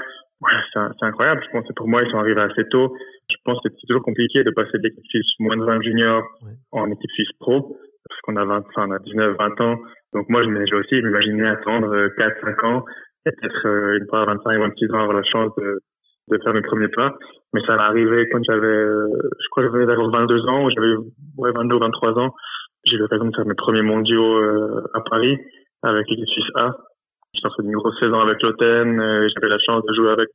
c'est, 0.73 1.05
incroyable. 1.05 1.41
Je 1.45 1.51
pense 1.51 1.67
que 1.67 1.73
pour 1.73 1.87
moi, 1.87 2.03
ils 2.03 2.11
sont 2.11 2.17
arrivés 2.17 2.41
assez 2.41 2.67
tôt. 2.69 2.93
Je 3.29 3.35
pense 3.43 3.59
que 3.63 3.69
c'est 3.69 3.87
toujours 3.87 4.03
compliqué 4.03 4.43
de 4.43 4.51
passer 4.51 4.77
de 4.77 4.83
l'équipe 4.83 5.05
suisse 5.07 5.27
moins 5.39 5.57
de 5.57 5.63
20 5.63 5.81
juniors 5.81 6.23
en 6.71 6.91
équipe 6.91 7.11
suisse 7.11 7.31
pro 7.39 7.77
parce 8.07 8.21
qu'on 8.21 8.35
a 8.35 8.45
20, 8.45 8.63
enfin, 8.69 8.87
on 8.87 8.91
a 8.91 8.99
19, 8.99 9.37
20 9.37 9.61
ans. 9.61 9.77
Donc 10.13 10.29
moi, 10.29 10.41
j'ai 10.43 10.75
aussi, 10.75 10.95
je 10.95 11.05
m'imaginais 11.05 11.47
attendre 11.47 12.07
4, 12.17 12.31
euh, 12.47 12.55
5 12.55 12.63
ans 12.63 12.85
peut-être 13.25 13.65
euh, 13.65 13.97
une 13.97 14.07
fois 14.07 14.23
25, 14.25 14.59
26 14.59 14.91
ans 14.91 15.01
avoir 15.01 15.17
la 15.17 15.23
chance 15.23 15.51
de, 15.57 15.79
de 16.29 16.37
faire 16.43 16.53
mes 16.53 16.61
premiers 16.61 16.89
pas. 16.89 17.15
Mais 17.53 17.61
ça 17.65 17.75
m'est 17.75 17.81
arrivé 17.81 18.29
quand 18.29 18.43
j'avais, 18.43 18.67
euh, 18.67 19.07
je 19.41 19.47
crois 19.49 19.63
que 19.63 19.71
j'avais 19.71 19.87
d'avoir 19.87 20.11
22 20.11 20.45
ans, 20.47 20.65
ou 20.65 20.69
j'avais, 20.69 20.95
ouais, 21.37 21.51
22 21.51 21.79
23 21.79 22.19
ans. 22.19 22.35
J'ai 22.85 22.97
eu 22.97 22.99
l'occasion 22.99 23.25
de 23.25 23.35
faire 23.35 23.47
mes 23.47 23.55
premiers 23.55 23.81
mondiaux 23.81 24.37
à 24.93 25.01
Paris 25.09 25.39
avec 25.81 26.07
l'équipe 26.07 26.27
Suisse 26.27 26.51
A. 26.53 26.69
J'ai 27.33 27.41
fait 27.41 27.63
une 27.63 27.71
grosse 27.71 27.99
saison 27.99 28.19
avec 28.19 28.39
Lotten. 28.43 28.95
j'avais 29.33 29.49
la 29.49 29.57
chance 29.57 29.83
de 29.83 29.93
jouer 29.95 30.11
avec 30.11 30.29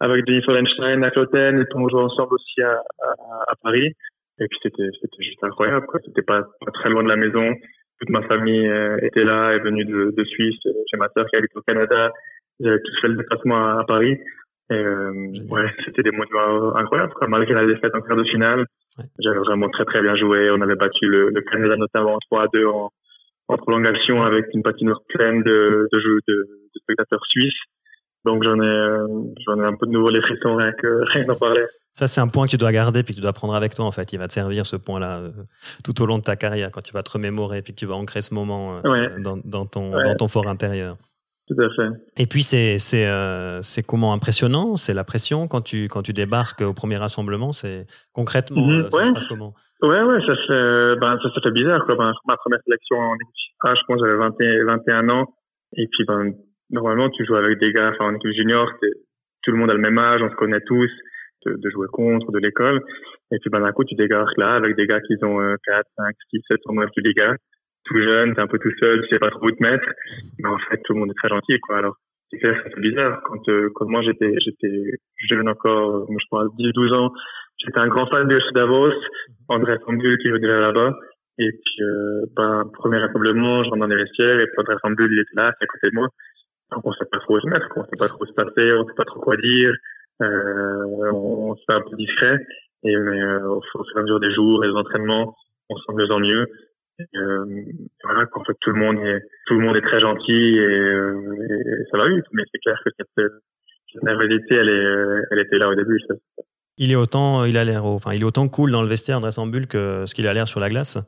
avec 0.00 0.26
Denis 0.26 0.42
Forenstein 0.42 1.02
à 1.02 1.10
Lotten 1.16 1.60
et 1.60 1.64
on 1.74 1.88
jouait 1.88 2.02
ensemble 2.02 2.34
aussi 2.34 2.60
à, 2.60 2.72
à, 2.74 3.12
à 3.48 3.54
Paris. 3.62 3.94
Et 4.42 4.48
puis 4.48 4.58
c'était 4.62 4.88
c'était 5.00 5.22
juste 5.22 5.42
incroyable 5.44 5.86
quoi. 5.86 6.00
C'était 6.04 6.22
pas, 6.22 6.42
pas 6.42 6.72
très 6.72 6.90
loin 6.90 7.02
de 7.04 7.08
la 7.08 7.16
maison. 7.16 7.54
Toute 8.00 8.10
ma 8.10 8.22
famille 8.22 8.66
euh, 8.66 8.98
était 9.02 9.22
là, 9.22 9.52
est 9.52 9.60
venue 9.60 9.84
de, 9.84 10.12
de 10.16 10.24
Suisse. 10.24 10.58
J'ai 10.64 10.98
ma 10.98 11.08
sœur 11.10 11.26
qui 11.26 11.36
habite 11.36 11.54
au 11.54 11.62
Canada. 11.62 12.10
J'avais 12.58 12.80
tous 12.80 13.00
fait 13.00 13.08
le 13.08 13.16
déplacement 13.16 13.78
à, 13.78 13.84
Paris. 13.86 14.18
Et 14.70 14.74
euh, 14.74 15.12
ouais, 15.48 15.70
c'était 15.84 16.02
des 16.02 16.10
moments 16.10 16.74
incroyables 16.74 17.12
quoi. 17.14 17.28
Malgré 17.28 17.54
la 17.54 17.66
défaite 17.66 17.94
en 17.94 18.00
quart 18.00 18.16
de 18.16 18.24
finale, 18.24 18.66
j'avais 19.20 19.38
vraiment 19.38 19.68
très 19.68 19.84
très 19.84 20.02
bien 20.02 20.16
joué. 20.16 20.50
On 20.50 20.60
avait 20.60 20.74
battu 20.74 21.06
le, 21.06 21.30
le 21.30 21.40
Canada 21.42 21.76
notamment 21.76 22.18
3 22.30 22.42
à 22.42 22.46
2 22.52 22.66
en, 22.66 22.90
en 23.48 23.56
prolongation 23.56 24.22
avec 24.22 24.46
une 24.54 24.62
patinoire 24.62 25.02
pleine 25.08 25.42
de, 25.42 25.86
de, 25.92 26.00
jeux, 26.00 26.18
de, 26.26 26.34
de 26.34 26.80
spectateurs 26.80 27.24
suisses. 27.26 27.62
Donc 28.24 28.42
j'en 28.42 28.56
ai, 28.56 28.66
euh, 28.66 29.06
j'en 29.46 29.56
ai 29.58 29.66
un 29.66 29.74
peu 29.74 29.86
de 29.86 29.92
nouveau 29.92 30.10
les 30.10 30.20
frissons 30.22 30.56
rien 30.56 30.72
que 30.72 31.12
rien 31.12 31.24
d'en 31.24 31.34
parler. 31.34 31.64
Ça, 31.92 32.06
c'est 32.06 32.22
un 32.22 32.28
point 32.28 32.46
que 32.46 32.52
tu 32.52 32.56
dois 32.56 32.72
garder 32.72 33.02
puis 33.02 33.12
que 33.12 33.18
tu 33.18 33.22
dois 33.22 33.34
prendre 33.34 33.54
avec 33.54 33.74
toi, 33.74 33.84
en 33.84 33.90
fait. 33.90 34.10
Il 34.14 34.18
va 34.18 34.26
te 34.26 34.32
servir, 34.32 34.64
ce 34.64 34.76
point-là, 34.76 35.18
euh, 35.18 35.30
tout 35.84 36.00
au 36.02 36.06
long 36.06 36.16
de 36.16 36.22
ta 36.22 36.36
carrière, 36.36 36.70
quand 36.70 36.80
tu 36.80 36.94
vas 36.94 37.02
te 37.02 37.10
remémorer 37.10 37.60
puis 37.60 37.74
que 37.74 37.78
tu 37.78 37.84
vas 37.84 37.96
ancrer 37.96 38.22
ce 38.22 38.32
moment 38.32 38.78
euh, 38.78 39.08
dans, 39.18 39.36
dans, 39.44 39.66
ton, 39.66 39.90
dans 39.90 40.16
ton 40.16 40.28
fort 40.28 40.48
intérieur. 40.48 40.96
Tout 41.48 41.60
à 41.60 41.68
fait. 41.74 41.90
Et 42.16 42.26
puis, 42.26 42.42
c'est 42.44 42.78
c'est 42.78 43.86
comment 43.86 44.14
impressionnant 44.14 44.76
C'est 44.76 44.94
la 44.94 45.04
pression 45.04 45.46
quand 45.46 45.60
tu, 45.60 45.88
quand 45.88 46.00
tu 46.00 46.14
débarques 46.14 46.62
au 46.62 46.72
premier 46.72 46.96
rassemblement 46.96 47.52
C'est 47.52 47.82
Concrètement, 48.14 48.66
mhm. 48.66 48.88
ça 48.88 49.02
se 49.02 49.10
passe 49.12 49.26
comment? 49.26 49.52
Ouais, 49.82 50.02
ouais, 50.02 50.20
ça 50.24 50.34
fait, 50.46 50.96
ben, 50.98 51.18
ça, 51.22 51.28
ça 51.34 51.40
fait 51.42 51.50
bizarre. 51.50 51.84
Quoi. 51.84 51.96
Ben, 51.96 52.12
ma 52.26 52.36
première 52.38 52.60
sélection 52.64 52.96
en 52.96 53.14
équipe 53.16 53.52
ah, 53.62 53.74
je 53.74 53.82
pense 53.86 54.00
j'avais 54.00 54.16
21, 54.16 54.64
21 54.64 55.08
ans. 55.10 55.26
Et 55.76 55.86
puis, 55.90 56.04
ben, 56.04 56.32
normalement, 56.72 57.10
tu 57.10 57.24
joues 57.24 57.36
avec 57.36 57.58
des 57.58 57.72
gars 57.72 57.92
en 58.00 58.14
équipe 58.14 58.32
junior. 58.32 58.70
Tout 59.42 59.50
le 59.52 59.58
monde 59.58 59.70
a 59.70 59.74
le 59.74 59.80
même 59.80 59.98
âge, 59.98 60.20
on 60.22 60.30
se 60.30 60.34
connaît 60.34 60.60
tous 60.60 60.90
de, 61.46 61.70
jouer 61.70 61.88
contre, 61.92 62.30
de 62.32 62.38
l'école. 62.38 62.80
Et 63.32 63.38
puis, 63.40 63.50
ben, 63.50 63.60
d'un 63.60 63.72
coup, 63.72 63.84
tu 63.84 63.94
dégarques 63.94 64.36
là 64.36 64.54
avec 64.54 64.76
des 64.76 64.86
gars 64.86 65.00
qui 65.00 65.14
ont 65.24 65.38
4, 65.64 65.86
5, 65.96 66.14
6, 66.30 66.40
7 66.48 66.60
tournois 66.62 66.86
de 66.86 67.02
Liga. 67.02 67.34
Tout 67.84 67.98
jeune, 67.98 68.34
t'es 68.34 68.40
un 68.40 68.46
peu 68.46 68.58
tout 68.58 68.70
seul, 68.78 69.02
tu 69.02 69.08
sais 69.08 69.18
pas 69.18 69.30
trop 69.30 69.46
où 69.46 69.50
te 69.50 69.62
mettre. 69.62 69.84
Mais 70.38 70.48
en 70.48 70.58
fait, 70.58 70.80
tout 70.84 70.92
le 70.94 71.00
monde 71.00 71.10
est 71.10 71.18
très 71.18 71.28
gentil, 71.28 71.58
quoi. 71.60 71.78
Alors, 71.78 71.96
c'est 72.30 72.38
clair, 72.38 72.62
c'est 72.64 72.80
bizarre. 72.80 73.20
Quand, 73.24 73.48
euh, 73.48 73.70
quand 73.74 73.88
moi, 73.88 74.02
j'étais, 74.02 74.32
j'étais 74.44 74.92
jeune 75.28 75.48
encore, 75.48 76.06
moi, 76.08 76.18
je 76.20 76.26
crois, 76.26 76.46
10, 76.56 76.72
12 76.72 76.92
ans, 76.92 77.12
j'étais 77.58 77.78
un 77.78 77.88
grand 77.88 78.06
fan 78.06 78.28
de 78.28 78.38
Davos, 78.54 78.92
André 79.48 79.76
Sambul 79.84 80.18
qui 80.18 80.30
venait 80.30 80.46
là-bas. 80.46 80.96
Et 81.38 81.50
puis, 81.50 81.84
euh, 81.84 82.26
ben, 82.36 82.70
premier 82.74 82.98
rassemblement, 82.98 83.64
je 83.64 83.70
rentre 83.70 83.80
dans 83.80 83.86
les 83.86 83.96
vestiaires 83.96 84.38
et 84.38 84.46
André 84.58 84.74
Sambul, 84.82 85.12
il 85.12 85.18
était 85.18 85.34
là, 85.34 85.52
c'est 85.58 85.64
à 85.64 85.66
côté 85.66 85.90
de 85.90 85.94
moi. 85.94 86.08
Donc, 86.74 86.86
on 86.86 86.92
sait 86.92 87.04
pas 87.10 87.18
trop 87.18 87.36
où 87.36 87.40
se 87.40 87.48
mettre, 87.48 87.68
quoi. 87.68 87.82
On 87.82 87.84
sait 87.86 87.98
pas 87.98 88.08
trop 88.08 88.22
où 88.22 88.26
se 88.26 88.32
passer, 88.32 88.72
on 88.72 88.86
sait 88.86 88.94
pas 88.96 89.04
trop 89.04 89.20
quoi 89.20 89.36
dire. 89.36 89.72
Euh, 90.22 91.10
on, 91.12 91.54
se 91.56 91.62
fait 91.66 91.74
un 91.74 91.80
peu 91.80 91.96
discret. 91.96 92.38
Et 92.84 92.96
mais 92.96 93.20
euh, 93.20 93.48
au 93.48 93.62
fur 93.62 93.84
et 93.94 93.98
à 93.98 94.02
mesure 94.02 94.20
des 94.20 94.32
jours 94.32 94.64
et 94.64 94.68
des 94.68 94.74
entraînements, 94.74 95.36
on 95.68 95.76
se 95.76 95.84
sent 95.84 95.92
de 95.92 96.02
mieux 96.02 96.10
en 96.10 96.20
mieux. 96.20 96.46
Et, 96.98 97.18
euh, 97.18 97.44
voilà, 98.04 98.26
qu'en 98.26 98.44
fait 98.44 98.56
tout 98.60 98.70
le 98.70 98.78
monde 98.78 98.98
est 98.98 99.22
tout 99.46 99.54
le 99.54 99.60
monde 99.60 99.76
est 99.76 99.82
très 99.82 100.00
gentil 100.00 100.32
et, 100.32 100.78
et 100.78 101.84
ça 101.90 101.98
va 101.98 102.08
vite. 102.08 102.24
Mais 102.32 102.42
c'est 102.52 102.58
clair 102.58 102.80
que 102.84 102.90
cette, 102.96 103.32
cette 103.92 104.02
nervosité, 104.02 104.56
elle 104.56 104.68
est 104.68 105.22
elle 105.30 105.38
était 105.38 105.58
là 105.58 105.68
au 105.68 105.74
début. 105.74 106.00
Ça. 106.08 106.14
Il 106.78 106.92
est 106.92 106.96
autant 106.96 107.44
il 107.44 107.56
a 107.56 107.64
l'air 107.64 107.84
enfin 107.84 108.12
il 108.12 108.22
est 108.22 108.24
autant 108.24 108.48
cool 108.48 108.72
dans 108.72 108.82
le 108.82 108.88
vestiaire 108.88 109.18
André 109.18 109.30
Sambul 109.30 109.66
que 109.66 110.04
ce 110.06 110.14
qu'il 110.14 110.26
a 110.26 110.34
l'air 110.34 110.48
sur 110.48 110.60
la 110.60 110.68
glace. 110.68 110.98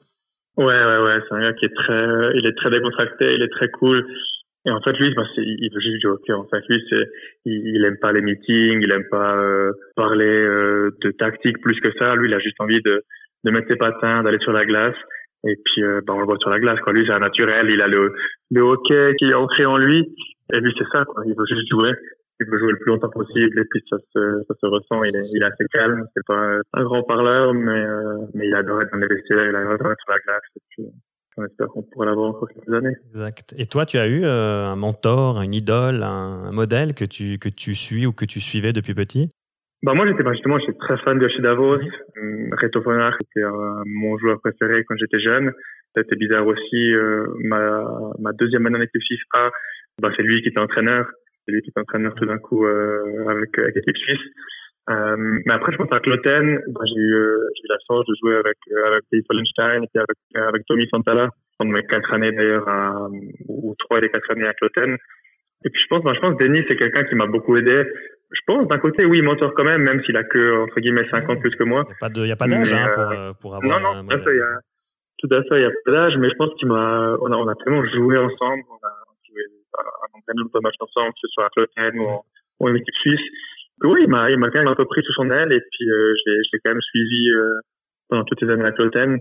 Ouais 0.56 0.64
ouais 0.64 0.98
ouais, 0.98 1.18
c'est 1.28 1.34
un 1.34 1.40
gars 1.40 1.52
qui 1.54 1.64
est 1.64 1.74
très 1.74 2.30
il 2.36 2.46
est 2.46 2.56
très 2.56 2.70
décontracté, 2.70 3.34
il 3.34 3.42
est 3.42 3.50
très 3.50 3.68
cool. 3.70 4.06
Et 4.66 4.70
en 4.70 4.80
fait, 4.80 4.92
lui, 4.92 5.12
bah, 5.14 5.24
il 5.36 5.70
veut 5.74 5.80
juste 5.80 5.98
du 5.98 6.06
hockey. 6.06 6.32
En 6.32 6.44
fait, 6.44 6.62
lui, 6.68 6.82
c'est, 6.88 7.06
il, 7.44 7.76
il 7.76 7.84
aime 7.84 7.98
pas 7.98 8.12
les 8.12 8.22
meetings, 8.22 8.80
il 8.80 8.90
aime 8.92 9.06
pas 9.10 9.36
euh, 9.36 9.72
parler 9.94 10.24
euh, 10.24 10.90
de 11.02 11.10
tactique 11.10 11.60
plus 11.60 11.78
que 11.80 11.92
ça. 11.98 12.14
Lui, 12.14 12.28
il 12.28 12.34
a 12.34 12.38
juste 12.38 12.60
envie 12.60 12.80
de, 12.80 13.02
de 13.44 13.50
mettre 13.50 13.68
ses 13.68 13.76
patins, 13.76 14.22
d'aller 14.22 14.38
sur 14.38 14.52
la 14.52 14.64
glace. 14.64 14.96
Et 15.46 15.56
puis, 15.62 15.84
euh, 15.84 16.00
bah, 16.06 16.14
on 16.14 16.20
le 16.20 16.24
voit 16.24 16.38
sur 16.38 16.48
la 16.48 16.60
glace. 16.60 16.80
Quoi. 16.80 16.94
Lui, 16.94 17.04
c'est 17.06 17.12
un 17.12 17.18
naturel. 17.18 17.68
Il 17.68 17.82
a 17.82 17.88
le, 17.88 18.14
le 18.50 18.60
hockey 18.62 19.14
qui 19.18 19.26
est 19.26 19.34
ancré 19.34 19.66
en 19.66 19.76
lui. 19.76 20.14
Et 20.52 20.60
lui, 20.60 20.72
c'est 20.78 20.88
ça. 20.90 21.04
Quoi. 21.04 21.24
Il 21.26 21.34
veut 21.36 21.44
juste 21.46 21.68
jouer. 21.70 21.92
Il 22.40 22.46
veut 22.46 22.58
jouer 22.58 22.72
le 22.72 22.78
plus 22.78 22.92
longtemps 22.92 23.10
possible. 23.10 23.58
Et 23.58 23.64
puis, 23.70 23.82
ça 23.90 23.98
se, 23.98 24.42
ça 24.48 24.54
se 24.54 24.66
ressent. 24.66 25.02
Il 25.02 25.14
est, 25.14 25.28
il 25.34 25.42
est 25.42 25.46
assez 25.46 25.66
calme. 25.70 26.06
C'est 26.16 26.26
pas 26.26 26.58
un 26.72 26.84
grand 26.84 27.02
parleur, 27.02 27.52
mais, 27.52 27.84
mais 28.32 28.48
il 28.48 28.54
adore 28.54 28.80
être 28.80 28.92
dans 28.92 28.98
les 28.98 29.08
vestiaires. 29.08 29.44
Il 29.44 29.54
adore 29.54 29.92
être 29.92 30.00
sur 30.00 30.10
la 30.10 30.18
glace. 30.20 30.42
Et 30.56 30.60
puis, 30.70 30.84
on 31.36 31.44
espère 31.44 31.68
qu'on 31.68 31.82
pourra 31.82 32.06
l'avoir 32.06 32.30
encore 32.30 32.48
quelques 32.48 32.72
années. 32.72 32.96
Exact. 33.08 33.54
Et 33.58 33.66
toi, 33.66 33.86
tu 33.86 33.98
as 33.98 34.06
eu 34.06 34.22
euh, 34.24 34.66
un 34.66 34.76
mentor, 34.76 35.42
une 35.42 35.54
idole, 35.54 36.02
un, 36.02 36.52
modèle 36.52 36.94
que 36.94 37.04
tu, 37.04 37.38
que 37.38 37.48
tu 37.48 37.74
suis 37.74 38.06
ou 38.06 38.12
que 38.12 38.24
tu 38.24 38.40
suivais 38.40 38.72
depuis 38.72 38.94
petit? 38.94 39.30
Bah 39.82 39.92
moi 39.92 40.06
j'étais 40.06 40.24
justement 40.32 40.58
j'étais 40.58 40.78
très 40.78 40.96
fan 40.98 41.18
de 41.18 41.28
chez 41.28 41.42
Davos. 41.42 41.76
Reto 42.58 42.80
von 42.80 42.98
Arch 42.98 43.16
était 43.20 43.46
mon 43.84 44.16
joueur 44.16 44.40
préféré 44.40 44.82
quand 44.84 44.96
j'étais 44.96 45.20
jeune. 45.20 45.52
C'était 45.96 46.16
bizarre 46.16 46.46
aussi. 46.46 46.92
Euh, 46.92 47.26
ma, 47.40 47.84
ma 48.18 48.32
deuxième 48.32 48.66
année 48.66 48.76
avec 48.76 48.90
le 48.92 49.00
Suisse 49.00 49.20
A, 49.34 49.50
bah, 50.00 50.10
c'est 50.16 50.22
lui 50.22 50.42
qui 50.42 50.48
était 50.48 50.58
entraîneur. 50.58 51.06
C'est 51.44 51.52
lui 51.52 51.62
qui 51.62 51.70
était 51.70 51.80
entraîneur 51.80 52.14
tout 52.14 52.26
d'un 52.26 52.38
coup 52.38 52.64
euh, 52.64 53.28
avec, 53.28 53.56
avec 53.58 53.76
l'équipe 53.76 53.96
suisse. 53.96 54.32
Euh, 54.90 55.16
mais 55.46 55.54
après, 55.54 55.72
je 55.72 55.78
pense 55.78 55.92
à 55.92 56.00
Cloten, 56.00 56.60
bah, 56.68 56.80
j'ai 56.84 57.00
eu, 57.00 57.14
euh, 57.14 57.48
j'ai 57.56 57.62
eu 57.64 57.68
la 57.70 57.78
chance 57.88 58.04
de 58.06 58.14
jouer 58.20 58.36
avec, 58.36 58.56
euh, 58.70 58.88
avec 58.88 59.04
Dave 59.10 59.22
Fallenstein 59.26 59.84
et 59.84 59.98
avec, 59.98 60.48
avec 60.48 60.66
Tommy 60.66 60.86
Santala 60.88 61.30
pendant 61.58 61.72
mes 61.72 61.86
quatre 61.86 62.12
années 62.12 62.32
d'ailleurs, 62.32 62.68
ou 63.48 63.74
trois 63.78 64.00
des 64.00 64.10
quatre 64.10 64.30
années 64.30 64.46
à 64.46 64.52
Cloten. 64.52 64.96
Et 65.64 65.70
puis 65.70 65.80
je 65.82 65.88
pense, 65.88 66.02
bah, 66.04 66.12
je 66.14 66.20
pense 66.20 66.36
Denis, 66.36 66.64
c'est 66.68 66.76
quelqu'un 66.76 67.04
qui 67.04 67.14
m'a 67.14 67.26
beaucoup 67.26 67.56
aidé. 67.56 67.84
Je 68.30 68.40
pense 68.46 68.66
d'un 68.68 68.78
côté, 68.78 69.04
oui, 69.06 69.22
mentor 69.22 69.54
quand 69.54 69.64
même, 69.64 69.82
même 69.82 70.02
s'il 70.04 70.16
a 70.16 70.24
que, 70.24 70.64
entre 70.64 70.80
guillemets, 70.80 71.08
5 71.08 71.30
ans 71.30 71.36
plus 71.36 71.54
que 71.54 71.64
moi. 71.64 71.86
Il 72.16 72.22
n'y 72.22 72.32
a 72.32 72.36
pas 72.36 72.46
d'âge 72.48 72.72
hein, 72.74 72.90
pour, 72.92 73.38
pour 73.40 73.56
avoir 73.56 73.80
Non, 73.80 73.94
non, 73.94 74.06
tout 74.06 74.14
à 74.14 74.18
fait, 74.18 74.34
il 74.34 74.38
y 74.38 74.40
a, 74.40 74.58
tout 75.18 75.28
à 75.30 75.42
fait, 75.44 75.60
il 75.60 75.62
y 75.62 75.64
a 75.64 75.70
pas 75.84 75.92
d'âge, 75.92 76.16
mais 76.18 76.28
je 76.28 76.34
pense 76.34 76.52
qu'il 76.58 76.68
m'a, 76.68 77.16
on 77.20 77.32
a, 77.32 77.36
on 77.36 77.48
a 77.48 77.54
tellement 77.54 77.84
joué 77.86 78.18
ensemble, 78.18 78.62
on 78.68 78.86
a 78.86 78.92
joué 79.30 79.42
un 80.28 80.34
nombre 80.34 80.50
de 80.52 80.60
matchs 80.60 80.74
ensemble, 80.80 81.12
que 81.12 81.20
ce 81.22 81.28
soit 81.28 81.46
à 81.46 81.48
Cloten 81.50 81.98
ou 82.00 82.04
en, 82.04 82.24
ou 82.60 82.68
en 82.68 82.74
équipe 82.74 82.94
suisse. 82.96 83.20
Oui, 83.84 84.00
il 84.02 84.08
m'a, 84.08 84.50
quand 84.50 84.58
même 84.58 84.68
un 84.68 84.74
peu 84.74 84.86
pris 84.86 85.02
sous 85.02 85.12
son 85.12 85.30
aile 85.30 85.52
et 85.52 85.60
puis 85.60 85.90
euh, 85.90 86.14
je 86.26 86.30
l'ai 86.30 86.60
quand 86.64 86.70
même 86.70 86.80
suivi 86.80 87.30
euh, 87.30 87.54
pendant 88.08 88.24
toutes 88.24 88.40
ces 88.40 88.48
années 88.48 88.64
à 88.64 88.72
Cloten. 88.72 89.18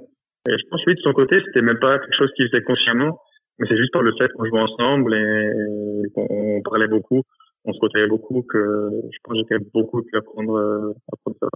Et 0.48 0.52
je 0.58 0.70
pense 0.70 0.84
que 0.84 0.90
lui, 0.90 0.96
de 0.96 1.02
son 1.02 1.14
côté, 1.14 1.42
c'était 1.46 1.62
même 1.62 1.80
pas 1.80 2.00
quelque 2.00 2.18
chose 2.18 2.32
qu'il 2.36 2.50
faisait 2.50 2.64
consciemment, 2.64 3.20
mais 3.60 3.68
c'est 3.70 3.78
juste 3.78 3.94
par 3.94 4.02
le 4.02 4.14
fait 4.18 4.30
qu'on 4.34 4.46
jouait 4.46 4.60
ensemble 4.60 5.14
et, 5.14 6.10
qu'on 6.14 6.62
parlait 6.64 6.88
beaucoup, 6.88 7.24
on 7.66 7.74
se 7.74 7.80
côtoyait 7.80 8.08
beaucoup 8.08 8.44
que 8.44 8.90
je 9.12 9.18
pense 9.24 9.38
que 9.44 9.56
j'ai 9.58 9.66
beaucoup 9.74 10.02
pu 10.02 10.18
apprendre, 10.18 10.58
euh, 10.58 10.94
apprendre 11.12 11.38
ça. 11.40 11.48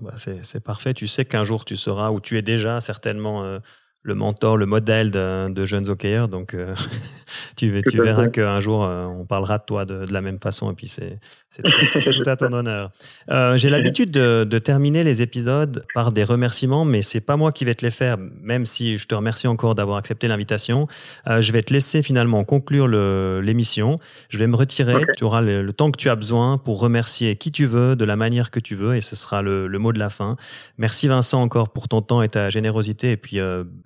Bah, 0.00 0.12
c'est, 0.16 0.42
c'est 0.42 0.64
parfait. 0.64 0.94
Tu 0.94 1.06
sais 1.06 1.24
qu'un 1.24 1.44
jour 1.44 1.64
tu 1.64 1.76
seras, 1.76 2.10
ou 2.10 2.20
tu 2.20 2.36
es 2.36 2.42
déjà 2.42 2.80
certainement 2.80 3.44
euh, 3.44 3.58
le 4.02 4.14
mentor, 4.14 4.56
le 4.56 4.64
modèle 4.64 5.10
de, 5.10 5.50
de 5.50 5.64
jeunes 5.64 5.88
hockeyeurs. 5.88 6.28
Donc, 6.28 6.54
euh, 6.54 6.74
tu, 7.56 7.82
tu 7.90 8.02
verras 8.02 8.28
qu'un 8.28 8.58
jour, 8.58 8.84
euh, 8.84 9.04
on 9.04 9.26
parlera 9.26 9.58
de 9.58 9.64
toi 9.64 9.84
de, 9.84 10.06
de, 10.06 10.12
la 10.12 10.22
même 10.22 10.38
façon. 10.38 10.72
Et 10.72 10.74
puis, 10.74 10.88
c'est 10.88 11.18
tout, 11.62 12.22
à 12.26 12.36
ton 12.36 12.52
honneur. 12.52 12.90
Euh, 13.30 13.58
J'ai 13.58 13.68
l'habitude 13.68 14.10
de, 14.10 14.44
de, 14.48 14.58
terminer 14.58 15.04
les 15.04 15.20
épisodes 15.20 15.84
par 15.94 16.12
des 16.12 16.24
remerciements, 16.24 16.86
mais 16.86 17.02
c'est 17.02 17.20
pas 17.20 17.36
moi 17.36 17.52
qui 17.52 17.64
vais 17.66 17.74
te 17.74 17.84
les 17.84 17.90
faire, 17.90 18.16
même 18.40 18.64
si 18.64 18.96
je 18.96 19.06
te 19.06 19.14
remercie 19.14 19.48
encore 19.48 19.74
d'avoir 19.74 19.98
accepté 19.98 20.28
l'invitation. 20.28 20.86
Je 21.26 21.52
vais 21.52 21.62
te 21.62 21.72
laisser 21.72 22.02
finalement 22.02 22.44
conclure 22.44 22.88
l'émission. 22.88 23.96
Je 24.28 24.38
vais 24.38 24.46
me 24.46 24.56
retirer. 24.56 24.94
Tu 25.16 25.24
auras 25.24 25.40
le, 25.40 25.70
temps 25.72 25.90
que 25.90 25.98
tu 25.98 26.08
as 26.08 26.16
besoin 26.16 26.58
pour 26.58 26.80
remercier 26.80 27.36
qui 27.36 27.50
tu 27.50 27.66
veux, 27.66 27.96
de 27.96 28.04
la 28.04 28.16
manière 28.16 28.50
que 28.50 28.60
tu 28.60 28.74
veux, 28.74 28.96
et 28.96 29.00
ce 29.00 29.16
sera 29.16 29.42
le, 29.42 29.66
le 29.66 29.78
mot 29.78 29.92
de 29.92 29.98
la 29.98 30.08
fin. 30.08 30.36
Merci 30.78 31.08
Vincent 31.08 31.42
encore 31.42 31.70
pour 31.70 31.88
ton 31.88 32.02
temps 32.02 32.22
et 32.22 32.28
ta 32.28 32.50
générosité. 32.50 33.12
Et 33.12 33.16
puis, 33.16 33.38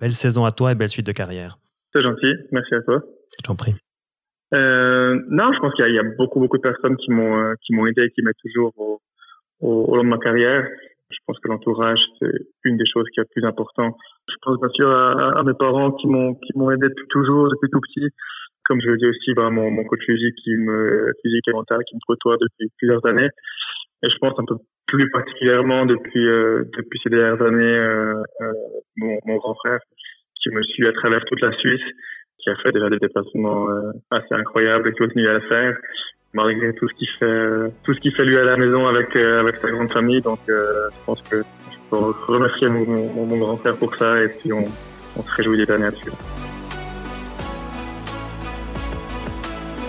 belle 0.05 0.11
saison 0.13 0.45
à 0.45 0.51
toi 0.51 0.71
et 0.71 0.75
belle 0.75 0.89
suite 0.89 1.07
de 1.07 1.11
carrière. 1.11 1.57
C'est 1.91 2.03
gentil, 2.03 2.33
merci 2.51 2.75
à 2.75 2.81
toi. 2.83 3.01
Je 3.39 3.43
t'en 3.43 3.55
prie. 3.55 3.73
Euh, 4.53 5.19
non, 5.29 5.51
je 5.51 5.59
pense 5.59 5.73
qu'il 5.73 5.87
y, 5.87 5.93
y, 5.93 5.97
a 5.97 6.03
beaucoup, 6.03 6.39
beaucoup 6.39 6.57
de 6.57 6.61
personnes 6.61 6.95
qui 6.97 7.09
m'ont 7.09 7.39
euh, 7.39 7.53
qui 7.63 7.73
m'ont 7.73 7.87
aidé 7.87 8.03
et 8.03 8.11
qui 8.11 8.21
m'aident 8.21 8.43
toujours 8.45 8.71
au, 8.77 9.01
au, 9.61 9.95
long 9.95 10.03
de 10.03 10.09
ma 10.09 10.19
carrière. 10.19 10.63
Je 11.09 11.17
pense 11.25 11.39
que 11.39 11.47
l'entourage, 11.47 11.97
c'est 12.19 12.37
une 12.65 12.77
des 12.77 12.85
choses 12.85 13.07
qui 13.11 13.19
est 13.19 13.23
le 13.23 13.29
plus 13.33 13.45
important. 13.47 13.97
Je 14.29 14.35
pense 14.43 14.59
bien 14.59 14.69
sûr 14.75 14.91
à, 14.91 15.39
à 15.39 15.43
mes 15.43 15.55
parents 15.55 15.91
qui 15.93 16.05
m'ont 16.05 16.35
qui 16.35 16.55
m'ont 16.55 16.69
aidé 16.69 16.87
depuis 16.87 17.07
toujours, 17.09 17.49
depuis 17.49 17.71
tout 17.71 17.81
petit. 17.81 18.09
Comme 18.65 18.81
je 18.81 18.89
le 18.89 18.97
dis 18.97 19.07
aussi, 19.07 19.33
bah, 19.33 19.49
mon, 19.49 19.71
mon 19.71 19.85
coach 19.85 20.05
physique, 20.05 20.35
qui 20.43 20.55
me, 20.55 21.13
physique 21.23 21.47
et 21.47 21.51
mental, 21.51 21.79
qui 21.89 21.95
me 21.95 22.01
côtoie 22.05 22.37
depuis 22.39 22.71
plusieurs 22.77 23.03
années. 23.07 23.29
Et 24.03 24.09
je 24.09 24.17
pense 24.19 24.37
un 24.37 24.45
peu 24.45 24.55
plus 24.95 25.09
particulièrement 25.11 25.85
depuis 25.85 26.25
euh, 26.25 26.63
depuis 26.77 26.99
ces 27.03 27.09
dernières 27.09 27.41
années, 27.41 27.77
euh, 27.77 28.23
euh, 28.41 28.53
mon, 28.97 29.35
grand 29.37 29.55
frère 29.55 29.79
qui 30.41 30.49
me 30.51 30.63
suit 30.63 30.87
à 30.87 30.93
travers 30.93 31.23
toute 31.25 31.41
la 31.41 31.51
Suisse, 31.57 31.83
qui 32.39 32.49
a 32.49 32.55
fait 32.63 32.71
déjà 32.71 32.89
des 32.89 32.99
déplacements 32.99 33.67
assez 34.11 34.33
incroyables 34.33 34.87
et 34.87 34.91
qui 34.93 34.99
continue 34.99 35.27
à 35.27 35.33
le 35.33 35.41
faire 35.41 35.75
malgré 36.33 36.73
tout 36.75 36.87
ce 36.87 36.93
qu'il 36.95 37.09
fait 37.19 37.71
tout 37.83 37.93
ce 37.93 37.99
qu'il 37.99 38.13
fait 38.13 38.25
lui 38.25 38.37
à 38.37 38.43
la 38.43 38.55
maison 38.57 38.87
avec 38.87 39.11
sa 39.13 39.71
grande 39.71 39.91
famille. 39.91 40.21
Donc 40.21 40.39
je 40.47 41.05
pense 41.05 41.21
que 41.23 41.41
je 41.41 41.77
peux 41.89 42.13
remercier 42.27 42.69
mon, 42.69 43.37
grand 43.37 43.57
frère 43.57 43.75
pour 43.77 43.95
ça 43.95 44.21
et 44.21 44.29
puis 44.29 44.53
on, 44.53 44.65
on 45.17 45.23
se 45.23 45.35
réjouit 45.35 45.57
des 45.57 45.71
années 45.71 45.85
là-dessus. 45.85 46.11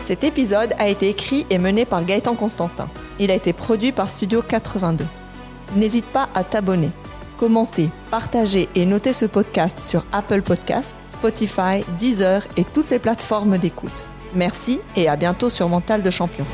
Cet 0.03 0.25
épisode 0.25 0.71
a 0.79 0.88
été 0.88 1.11
écrit 1.11 1.47
et 1.51 1.59
mené 1.59 1.85
par 1.85 2.05
Gaëtan 2.05 2.35
Constantin. 2.35 2.88
Il 3.18 3.31
a 3.31 3.35
été 3.35 3.52
produit 3.52 3.92
par 3.92 4.11
Studio 4.11 4.42
82. 4.42 5.05
N'hésite 5.74 6.07
pas 6.07 6.29
à 6.35 6.44
t'abonner, 6.44 6.90
commenter, 7.38 7.90
partager 8.11 8.68
et 8.74 8.87
noter 8.87 9.12
ce 9.12 9.26
podcast 9.26 9.79
sur 9.79 10.05
Apple 10.12 10.42
Podcasts, 10.42 10.96
Spotify, 11.09 11.85
Deezer 11.98 12.42
et 12.57 12.64
toutes 12.64 12.90
les 12.90 12.98
plateformes 12.98 13.59
d'écoute. 13.59 14.09
Merci 14.35 14.81
et 14.96 15.09
à 15.09 15.16
bientôt 15.16 15.50
sur 15.50 15.68
Mental 15.68 16.02
de 16.02 16.11
Champion. 16.11 16.44